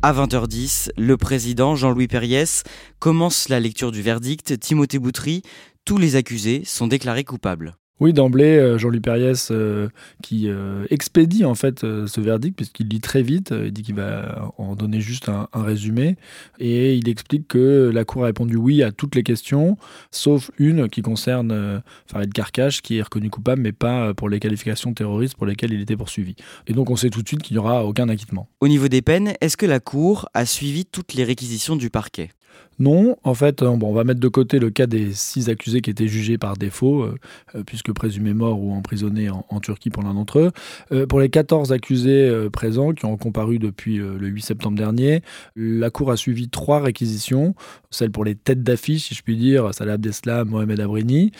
À 0.00 0.12
20h10, 0.12 0.90
le 0.96 1.16
président 1.16 1.76
Jean-Louis 1.76 2.08
Perriès 2.08 2.62
commence 2.98 3.48
la 3.50 3.60
lecture 3.60 3.92
du 3.92 4.00
verdict. 4.00 4.58
Timothée 4.58 4.98
Boutry, 4.98 5.42
tous 5.84 5.98
les 5.98 6.16
accusés 6.16 6.62
sont 6.64 6.86
déclarés 6.86 7.24
coupables. 7.24 7.76
Oui, 8.00 8.12
d'emblée, 8.12 8.56
euh, 8.58 8.78
Jean-Luc 8.78 9.02
Perriès 9.02 9.48
euh, 9.50 9.88
qui 10.22 10.48
euh, 10.48 10.86
expédie 10.88 11.44
en 11.44 11.56
fait 11.56 11.80
ce 11.80 12.20
verdict 12.20 12.54
puisqu'il 12.56 12.88
lit 12.88 13.00
très 13.00 13.22
vite, 13.22 13.52
il 13.52 13.72
dit 13.72 13.82
qu'il 13.82 13.96
va 13.96 14.52
en 14.56 14.76
donner 14.76 15.00
juste 15.00 15.28
un, 15.28 15.48
résumé 15.52 16.16
et 16.60 16.94
il 16.94 17.08
explique 17.08 17.48
que 17.48 17.90
la 17.92 18.04
Cour 18.04 18.22
a 18.22 18.26
répondu 18.26 18.56
oui 18.56 18.82
à 18.82 18.92
toutes 18.92 19.14
les 19.14 19.22
questions 19.22 19.76
sauf 20.10 20.50
une 20.58 20.88
qui 20.88 21.02
concerne 21.02 21.82
Farid 22.06 22.32
Karkash 22.32 22.80
qui 22.82 22.98
est 22.98 23.02
reconnu 23.02 23.30
coupable 23.30 23.62
mais 23.62 23.72
pas 23.72 24.14
pour 24.14 24.28
les 24.28 24.38
qualifications 24.38 24.94
terroristes 24.94 25.36
pour 25.36 25.46
lesquelles 25.46 25.72
il 25.72 25.80
était 25.80 25.96
poursuivi. 25.96 26.36
Et 26.68 26.72
donc 26.72 26.90
on 26.90 26.96
sait 26.96 27.10
tout 27.10 27.22
de 27.22 27.28
suite 27.28 27.42
qu'il 27.42 27.56
n'y 27.56 27.58
aura 27.58 27.84
aucun 27.84 28.08
acquittement. 28.08 28.48
Au 28.60 28.68
niveau 28.68 28.88
des 28.88 29.02
peines, 29.02 29.32
est-ce 29.40 29.56
que 29.56 29.66
la 29.66 29.80
Cour 29.80 30.28
a 30.34 30.46
suivi 30.46 30.84
toutes 30.84 31.14
les 31.14 31.24
réquisitions 31.24 31.76
du 31.76 31.90
parquet? 31.90 32.30
Non, 32.78 33.16
en 33.24 33.34
fait, 33.34 33.62
euh, 33.62 33.76
bon, 33.76 33.88
on 33.88 33.92
va 33.92 34.04
mettre 34.04 34.20
de 34.20 34.28
côté 34.28 34.58
le 34.58 34.70
cas 34.70 34.86
des 34.86 35.12
six 35.12 35.48
accusés 35.48 35.80
qui 35.80 35.90
étaient 35.90 36.06
jugés 36.06 36.38
par 36.38 36.56
défaut, 36.56 37.02
euh, 37.02 37.16
euh, 37.56 37.62
puisque 37.64 37.92
présumés 37.92 38.34
morts 38.34 38.60
ou 38.60 38.72
emprisonnés 38.72 39.30
en, 39.30 39.44
Turquie 39.60 39.90
pour 39.90 40.04
l'un 40.04 40.14
d'entre 40.14 40.38
eux. 40.38 41.06
pour 41.06 41.18
les 41.18 41.28
14 41.28 41.72
accusés 41.72 42.32
présents 42.52 42.92
qui 42.92 43.06
ont 43.06 43.16
comparu 43.16 43.58
depuis 43.58 43.96
le 43.96 44.28
8 44.28 44.40
septembre 44.40 44.78
dernier, 44.78 45.22
la 45.56 45.90
Cour 45.90 46.12
a 46.12 46.16
suivi 46.16 46.48
trois 46.48 46.78
réquisitions, 46.78 47.56
celle 47.90 48.12
pour 48.12 48.24
les 48.24 48.36
têtes 48.36 48.62
d'affiche, 48.62 49.08
si 49.08 49.14
je 49.16 49.22
puis 49.22 49.36
dire, 49.36 49.74
Salah 49.74 49.94
Abdeslam, 49.94 50.48
Mohamed 50.48 50.78
Abrini, 50.78 51.32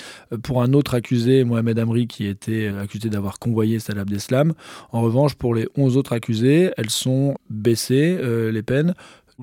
pour 0.43 0.63
un 0.63 0.73
autre 0.73 0.95
accusé, 0.95 1.45
Mohamed 1.45 1.79
Amri, 1.79 2.09
qui 2.09 2.27
était 2.27 2.73
accusé 2.77 3.09
d'avoir 3.09 3.39
convoyé 3.39 3.79
Salah 3.79 4.01
Abdeslam. 4.01 4.53
En 4.91 5.03
revanche, 5.03 5.37
pour 5.37 5.55
les 5.55 5.69
11 5.77 5.97
autres 5.97 6.13
accusés, 6.13 6.73
elles 6.77 6.91
sont 6.91 7.37
baissées, 7.49 8.19
les 8.51 8.63
peines, 8.63 8.95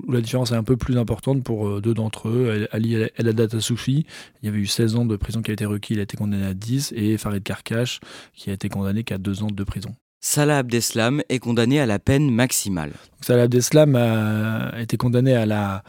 la 0.08 0.20
différence 0.20 0.52
est 0.52 0.56
un 0.56 0.62
peu 0.62 0.76
plus 0.76 0.98
importante 0.98 1.42
pour 1.42 1.68
euh, 1.68 1.80
deux 1.80 1.94
d'entre 1.94 2.28
eux. 2.28 2.66
Ali 2.72 2.94
El 2.94 3.28
Haddad 3.28 3.58
Soufi, 3.60 4.06
il 4.42 4.46
y 4.46 4.48
avait 4.48 4.58
eu 4.58 4.66
16 4.66 4.96
ans 4.96 5.06
de 5.06 5.16
prison 5.16 5.42
qui 5.42 5.50
a 5.50 5.54
été 5.54 5.64
requis, 5.64 5.94
il 5.94 6.00
a 6.00 6.02
été 6.02 6.16
condamné 6.16 6.46
à 6.46 6.54
10, 6.54 6.92
et 6.96 7.16
Farid 7.16 7.42
Karkash, 7.42 8.00
qui 8.34 8.50
a 8.50 8.52
été 8.52 8.68
condamné 8.68 9.04
qu'à 9.04 9.18
2 9.18 9.42
ans 9.42 9.50
de 9.50 9.64
prison. 9.64 9.94
Salah 10.20 10.58
Abdeslam 10.58 11.22
est 11.28 11.38
condamné 11.38 11.78
à 11.80 11.86
la 11.86 11.98
peine 11.98 12.30
maximale. 12.30 12.92
Salah 13.20 13.44
Abdeslam 13.44 13.94
a 13.94 14.80
été 14.80 14.96
condamné 14.96 15.34
à 15.34 15.46
la 15.46 15.82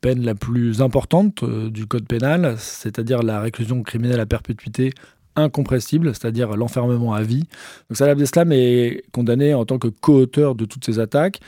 peine 0.00 0.22
la 0.22 0.34
plus 0.34 0.80
importante 0.80 1.42
euh, 1.42 1.70
du 1.70 1.86
code 1.86 2.06
pénal, 2.06 2.56
c'est-à-dire 2.58 3.22
la 3.22 3.40
réclusion 3.40 3.82
criminelle 3.82 4.20
à 4.20 4.26
perpétuité 4.26 4.92
incompressible, 5.36 6.14
c'est-à-dire 6.14 6.56
l'enfermement 6.56 7.14
à 7.14 7.22
vie. 7.22 7.44
Donc 7.88 7.96
Salah 7.96 8.12
Abdeslam 8.12 8.52
est 8.52 9.02
condamné 9.12 9.54
en 9.54 9.64
tant 9.64 9.78
que 9.78 9.88
co-auteur 9.88 10.54
de 10.54 10.64
toutes 10.64 10.84
ces 10.84 10.98
attaques. 10.98 11.40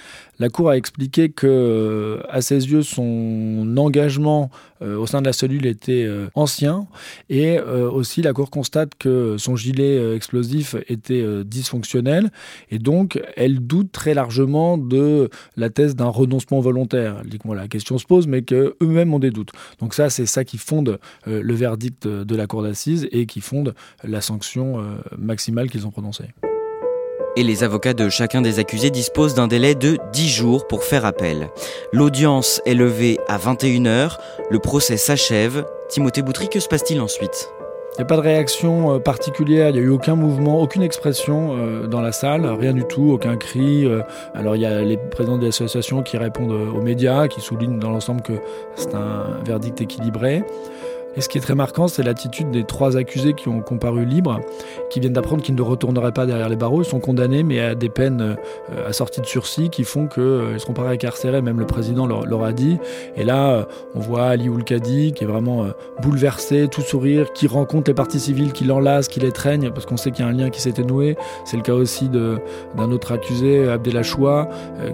La 0.43 0.49
Cour 0.49 0.71
a 0.71 0.77
expliqué 0.77 1.29
que, 1.29 1.47
euh, 1.47 2.21
à 2.29 2.41
ses 2.41 2.69
yeux, 2.69 2.83
son 2.83 3.77
engagement 3.77 4.51
euh, 4.83 4.97
au 4.97 5.07
sein 5.07 5.21
de 5.21 5.27
la 5.27 5.33
cellule 5.33 5.67
était 5.67 6.03
euh, 6.05 6.27
ancien 6.35 6.89
et 7.31 7.61
aussi 7.61 8.23
la 8.23 8.33
Cour 8.33 8.51
constate 8.51 8.95
que 8.99 9.37
son 9.39 9.55
gilet 9.55 10.17
explosif 10.17 10.75
était 10.89 11.25
dysfonctionnel 11.45 12.31
et 12.71 12.79
donc 12.79 13.23
elle 13.37 13.61
doute 13.61 13.93
très 13.93 14.15
largement 14.15 14.79
de 14.79 15.31
la 15.57 15.71
thèse 15.71 15.95
d'un 15.95 16.09
renoncement 16.09 16.61
volontaire. 16.61 17.23
Elle 17.23 17.55
la 17.55 17.69
question 17.69 17.99
se 17.99 18.07
pose 18.07 18.27
mais 18.27 18.43
qu'eux-mêmes 18.43 19.15
ont 19.15 19.19
des 19.19 19.31
doutes. 19.31 19.53
Donc 19.79 19.95
ça, 19.95 20.11
c'est 20.11 20.27
ça 20.27 20.45
qui 20.45 20.59
fonde 20.59 20.99
le 21.27 21.55
verdict 21.55 22.09
de 22.09 22.37
la 22.37 22.47
Cour 22.47 22.63
d'assises 22.63 23.09
et 23.13 23.27
qui 23.27 23.41
fonde 23.41 23.75
la 24.05 24.21
sanction 24.21 24.83
maximale 25.17 25.71
qu'ils 25.71 25.87
ont 25.87 25.91
prononcée 25.91 26.29
et 27.37 27.43
les 27.43 27.65
avocats 27.65 27.95
de 27.95 28.09
chacun 28.09 28.43
des 28.43 28.59
accusés 28.59 28.91
disposent 28.91 29.35
d'un 29.35 29.49
délai 29.49 29.75
de 29.75 29.99
10 30.13 30.29
jours 30.29 30.67
pour 30.67 30.85
faire 30.85 31.05
appel. 31.05 31.49
L'audience 31.93 32.61
est 32.67 32.75
levée 32.75 33.19
à 33.29 33.39
21h, 33.39 34.19
le 34.51 34.59
procès 34.59 34.97
s'achève. 34.97 35.65
Timothée 35.89 36.23
Boutry, 36.23 36.49
que 36.49 36.61
se 36.61 36.69
passe-t-il 36.69 37.01
ensuite? 37.01 37.51
Il 37.95 37.99
n'y 37.99 38.03
a 38.05 38.07
pas 38.07 38.17
de 38.17 38.23
réaction 38.23 38.95
euh, 38.95 38.99
particulière, 39.01 39.69
il 39.69 39.75
n'y 39.75 39.81
a 39.81 39.83
eu 39.83 39.91
aucun 39.91 40.15
mouvement, 40.15 40.63
aucune 40.63 40.81
expression 40.81 41.55
euh, 41.59 41.87
dans 41.87 42.01
la 42.01 42.11
salle, 42.11 42.47
rien 42.47 42.73
du 42.73 42.85
tout, 42.85 43.11
aucun 43.13 43.37
cri. 43.37 43.85
Euh. 43.85 44.01
Alors 44.35 44.57
il 44.57 44.63
y 44.63 44.67
a 44.67 44.81
les 44.81 44.97
présidents 44.97 45.37
des 45.37 45.49
associations 45.49 46.03
qui 46.03 46.17
répondent 46.17 46.53
aux 46.53 46.81
médias, 46.81 47.29
qui 47.29 47.43
soulignent 47.43 47.79
dans 47.79 47.91
l'ensemble 47.91 48.23
que 48.23 48.33
c'est 48.77 48.95
un 48.95 49.43
verdict 49.45 49.83
équilibré. 49.83 50.43
Et 51.15 51.21
ce 51.21 51.29
qui 51.29 51.39
est 51.39 51.43
très 51.43 51.55
marquant, 51.55 51.89
c'est 51.89 52.03
l'attitude 52.03 52.51
des 52.51 52.65
trois 52.65 52.97
accusés 52.97 53.35
qui 53.35 53.49
ont 53.49 53.61
comparu 53.61 54.05
libres, 54.05 54.41
qui 54.91 55.01
viennent 55.01 55.13
d'apprendre 55.13 55.43
qu'ils 55.43 55.55
ne 55.55 55.63
retourneraient 55.63 56.13
pas 56.13 56.25
derrière 56.25 56.49
les 56.49 56.57
barreaux. 56.57 56.83
Ils 56.83 56.89
sont 56.89 57.01
condamnés, 57.01 57.43
mais 57.43 57.61
à 57.61 57.75
des 57.75 57.91
peines 57.91 58.21
euh, 58.71 58.89
à 58.89 58.93
sortie 58.93 59.21
de 59.21 59.27
sursis 59.27 59.69
qui 59.69 59.85
font 59.85 60.07
qu'ils 60.07 60.23
euh, 60.23 60.55
ne 60.55 60.59
seront 60.59 60.73
pas 60.73 60.85
réincarcérés. 60.85 61.43
Même 61.43 61.61
le 61.61 61.67
président 61.67 62.07
leur, 62.07 62.45
a 62.45 62.53
dit. 62.53 62.79
Et 63.17 63.25
là, 63.25 63.51
euh, 63.51 63.65
on 63.95 64.01
voit 64.01 64.25
Ali 64.25 64.49
Oulkadi 64.49 65.13
qui 65.13 65.25
est 65.25 65.27
vraiment 65.27 65.67
bouleversé, 66.03 66.69
tout 66.69 66.81
sourire, 66.81 67.33
qui 67.33 67.47
rencontre 67.47 67.91
les 67.91 67.95
parties 67.95 68.21
civiles, 68.21 68.53
qui 68.53 68.65
l'enlacent, 68.65 69.09
qui 69.09 69.21
les 69.21 69.33
parce 69.75 69.87
qu'on 69.87 69.97
sait 69.97 70.13
qu'il 70.13 70.25
y 70.25 70.29
a 70.29 70.31
un 70.31 70.35
lien 70.35 70.51
qui 70.51 70.61
s'était 70.61 70.85
noué. 70.85 71.17
C'est 71.45 71.57
le 71.57 71.63
cas 71.63 71.73
aussi 71.73 72.09
d'un 72.09 72.91
autre 72.93 73.11
accusé, 73.11 73.69
Abdelachoua, 73.69 74.49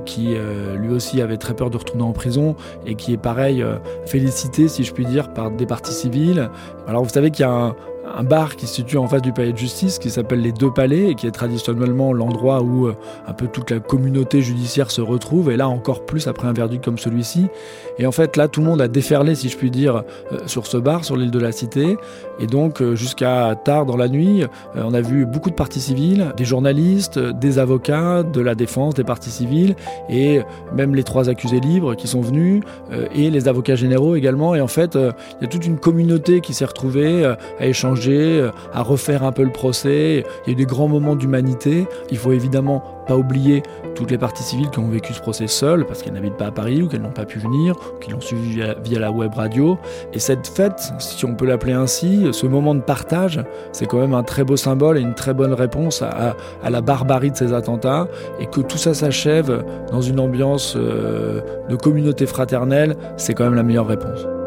qui 0.07 0.37
lui 0.77 0.95
aussi 0.95 1.21
avait 1.21 1.37
très 1.37 1.55
peur 1.55 1.69
de 1.69 1.77
retourner 1.77 2.05
en 2.05 2.13
prison 2.13 2.57
et 2.87 2.95
qui 2.95 3.13
est 3.13 3.19
pareil 3.19 3.63
félicité, 4.07 4.69
si 4.69 4.85
je 4.85 4.95
puis 4.95 5.05
dire, 5.05 5.35
par 5.35 5.51
des 5.51 5.67
parties 5.67 5.93
civiles 5.93 6.08
alors 6.87 7.03
vous 7.05 7.11
savez 7.11 7.31
qu'il 7.31 7.45
y 7.45 7.49
a 7.49 7.53
un 7.53 7.77
bar 8.23 8.57
qui 8.57 8.67
se 8.67 8.75
situe 8.75 8.99
en 8.99 9.07
face 9.07 9.23
du 9.23 9.33
palais 9.33 9.53
de 9.53 9.59
justice 9.59 9.99
qui 9.99 10.11
s'appelle 10.11 10.41
les 10.41 10.53
Deux 10.53 10.71
Palais 10.71 11.11
et 11.11 11.15
qui 11.15 11.27
est 11.27 11.31
traditionnellement 11.31 12.13
l'endroit 12.13 12.63
où 12.63 12.87
euh, 12.87 12.95
un 13.27 13.33
peu 13.33 13.47
toute 13.47 13.71
la 13.71 13.81
communauté 13.81 14.41
judiciaire 14.41 14.91
se 14.91 15.01
retrouve 15.01 15.51
et 15.51 15.57
là 15.57 15.69
encore 15.69 16.05
plus 16.05 16.29
après 16.29 16.49
un 16.49 16.53
verdict 16.53 16.85
comme 16.85 16.99
celui-ci. 16.99 17.47
Et 17.99 18.07
en 18.07 18.13
fait 18.13 18.37
là 18.37 18.49
tout 18.49 18.61
le 18.61 18.67
monde 18.67 18.81
a 18.81 18.89
déferlé 18.89 19.35
si 19.35 19.49
je 19.49 19.57
puis 19.57 19.71
dire 19.71 20.03
euh, 20.33 20.39
sur 20.47 20.67
ce 20.67 20.77
bar 20.77 21.05
sur 21.05 21.17
l'île 21.17 21.31
de 21.31 21.39
la 21.39 21.53
Cité 21.53 21.97
et 22.39 22.47
donc 22.47 22.81
euh, 22.81 22.95
jusqu'à 22.95 23.55
tard 23.65 23.87
dans 23.87 23.97
la 23.97 24.09
nuit 24.09 24.45
on 24.75 24.95
a 24.95 25.01
vu 25.01 25.27
beaucoup 25.27 25.51
de 25.51 25.55
parties 25.55 25.81
civiles, 25.81 26.33
des 26.37 26.45
journalistes, 26.45 27.19
des 27.19 27.59
avocats, 27.59 28.23
de 28.23 28.41
la 28.41 28.55
défense, 28.55 28.95
des 28.95 29.05
parties 29.05 29.31
civiles 29.31 29.75
et 30.09 30.41
même 30.75 30.95
les 30.95 31.03
trois 31.03 31.29
accusés 31.29 31.61
libres 31.61 31.95
qui 31.95 32.07
sont 32.07 32.21
venus 32.21 32.63
et 33.15 33.31
les 33.31 33.49
avocats 33.49 33.75
généraux 33.75 34.15
également 34.15 34.55
et 34.55 34.61
en 34.61 34.67
fait 34.67 34.95
il 34.95 35.43
y 35.43 35.45
a 35.45 35.49
toute 35.49 35.67
une 35.67 35.79
communauté 35.79 36.41
qui 36.41 36.55
s'est 36.55 36.65
retrouvée 36.65 37.25
à 37.25 37.67
échanger 37.67 37.98
euh, 38.07 38.51
à 38.73 38.83
refaire 38.83 39.25
un 39.25 39.33
peu 39.33 39.43
le 39.43 39.51
procès. 39.51 40.25
Il 40.47 40.49
y 40.49 40.51
a 40.51 40.53
eu 40.53 40.55
des 40.55 40.67
grands 40.67 40.89
moments 40.89 41.17
d'humanité. 41.17 41.87
Il 42.11 42.19
faut 42.19 42.33
évidemment 42.33 42.83
pas 43.07 43.17
oublier 43.17 43.63
toutes 43.95 44.11
les 44.11 44.19
parties 44.19 44.43
civiles 44.43 44.71
qui 44.71 44.79
ont 44.79 44.89
vécu 44.89 45.15
ce 45.15 45.21
procès 45.21 45.47
seules 45.47 45.87
parce 45.87 46.03
qu'elles 46.03 46.13
n'habitent 46.13 46.37
pas 46.37 46.47
à 46.47 46.51
Paris 46.51 46.83
ou 46.83 46.89
qu'elles 46.89 47.01
n'ont 47.03 47.11
pas 47.11 47.25
pu 47.25 47.39
venir, 47.39 47.75
ou 47.95 47.99
qui 47.99 48.11
l'ont 48.11 48.21
suivi 48.21 48.63
via, 48.85 48.99
la 48.99 49.11
web 49.11 49.35
radio. 49.35 49.79
Et 50.13 50.19
cette 50.19 50.47
fête, 50.47 50.93
si 50.99 51.25
on 51.25 51.35
peut 51.35 51.47
l'appeler 51.47 51.73
ainsi, 51.73 52.29
ce 52.33 52.47
moment 52.47 52.75
de 52.75 52.81
partage, 52.81 53.41
c'est 53.73 53.87
quand 53.87 53.99
même 53.99 54.15
un 54.15 54.23
très 54.23 54.45
beau 54.45 54.57
symbole 54.57 54.99
et 54.99 55.01
une 55.01 55.15
très 55.15 55.35
bonne 55.35 55.55
réponse 55.55 56.03
à, 56.03 56.37
la 56.69 56.81
barbarie 56.81 57.31
de 57.31 57.37
ces 57.37 57.53
attentats. 57.53 58.09
Et 58.41 58.47
que 58.47 58.61
tout 58.61 58.79
ça 58.79 58.95
s'achève 58.95 59.65
dans 59.91 60.03
une 60.03 60.21
ambiance 60.21 60.75
euh, 60.77 61.41
de 61.69 61.77
communauté 61.77 62.27
fraternelle, 62.27 62.97
c'est 63.17 63.35
quand 63.35 63.45
même 63.45 63.55
la 63.55 63.63
meilleure 63.63 63.87
réponse. 63.87 64.38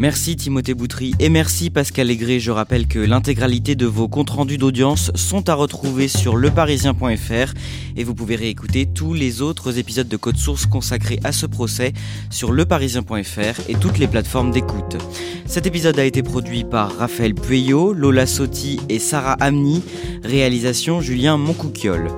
Merci 0.00 0.34
Timothée 0.34 0.72
Boutry 0.72 1.12
et 1.18 1.28
merci 1.28 1.68
Pascal 1.68 2.10
Aigret. 2.10 2.40
Je 2.40 2.50
rappelle 2.50 2.86
que 2.88 2.98
l'intégralité 2.98 3.74
de 3.74 3.84
vos 3.84 4.08
comptes 4.08 4.30
rendus 4.30 4.56
d'audience 4.56 5.10
sont 5.14 5.50
à 5.50 5.54
retrouver 5.54 6.08
sur 6.08 6.36
leparisien.fr 6.36 7.52
et 7.98 8.02
vous 8.02 8.14
pouvez 8.14 8.36
réécouter 8.36 8.86
tous 8.86 9.12
les 9.12 9.42
autres 9.42 9.78
épisodes 9.78 10.08
de 10.08 10.16
Code 10.16 10.38
Source 10.38 10.64
consacrés 10.64 11.20
à 11.22 11.32
ce 11.32 11.44
procès 11.44 11.92
sur 12.30 12.50
leparisien.fr 12.50 13.68
et 13.68 13.74
toutes 13.74 13.98
les 13.98 14.08
plateformes 14.08 14.52
d'écoute. 14.52 14.96
Cet 15.44 15.66
épisode 15.66 15.98
a 15.98 16.04
été 16.06 16.22
produit 16.22 16.64
par 16.64 16.96
Raphaël 16.96 17.34
Pueyo, 17.34 17.92
Lola 17.92 18.26
Sotti 18.26 18.80
et 18.88 19.00
Sarah 19.00 19.36
Amni, 19.38 19.82
réalisation 20.24 21.02
Julien 21.02 21.36
Moncouquiole. 21.36 22.08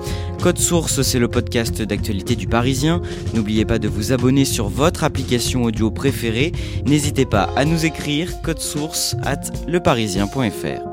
Code 0.43 0.59
Source, 0.59 1.03
c'est 1.03 1.19
le 1.19 1.29
podcast 1.29 1.81
d'actualité 1.81 2.35
du 2.35 2.47
Parisien. 2.47 3.01
N'oubliez 3.33 3.63
pas 3.63 3.79
de 3.79 3.87
vous 3.87 4.11
abonner 4.11 4.43
sur 4.43 4.67
votre 4.67 5.05
application 5.05 5.63
audio 5.63 5.89
préférée. 5.89 6.51
N'hésitez 6.85 7.25
pas 7.25 7.43
à 7.55 7.63
nous 7.63 7.85
écrire 7.85 8.41
code 8.41 8.59
source 8.59 9.15
at 9.23 9.39
leparisien.fr. 9.69 10.92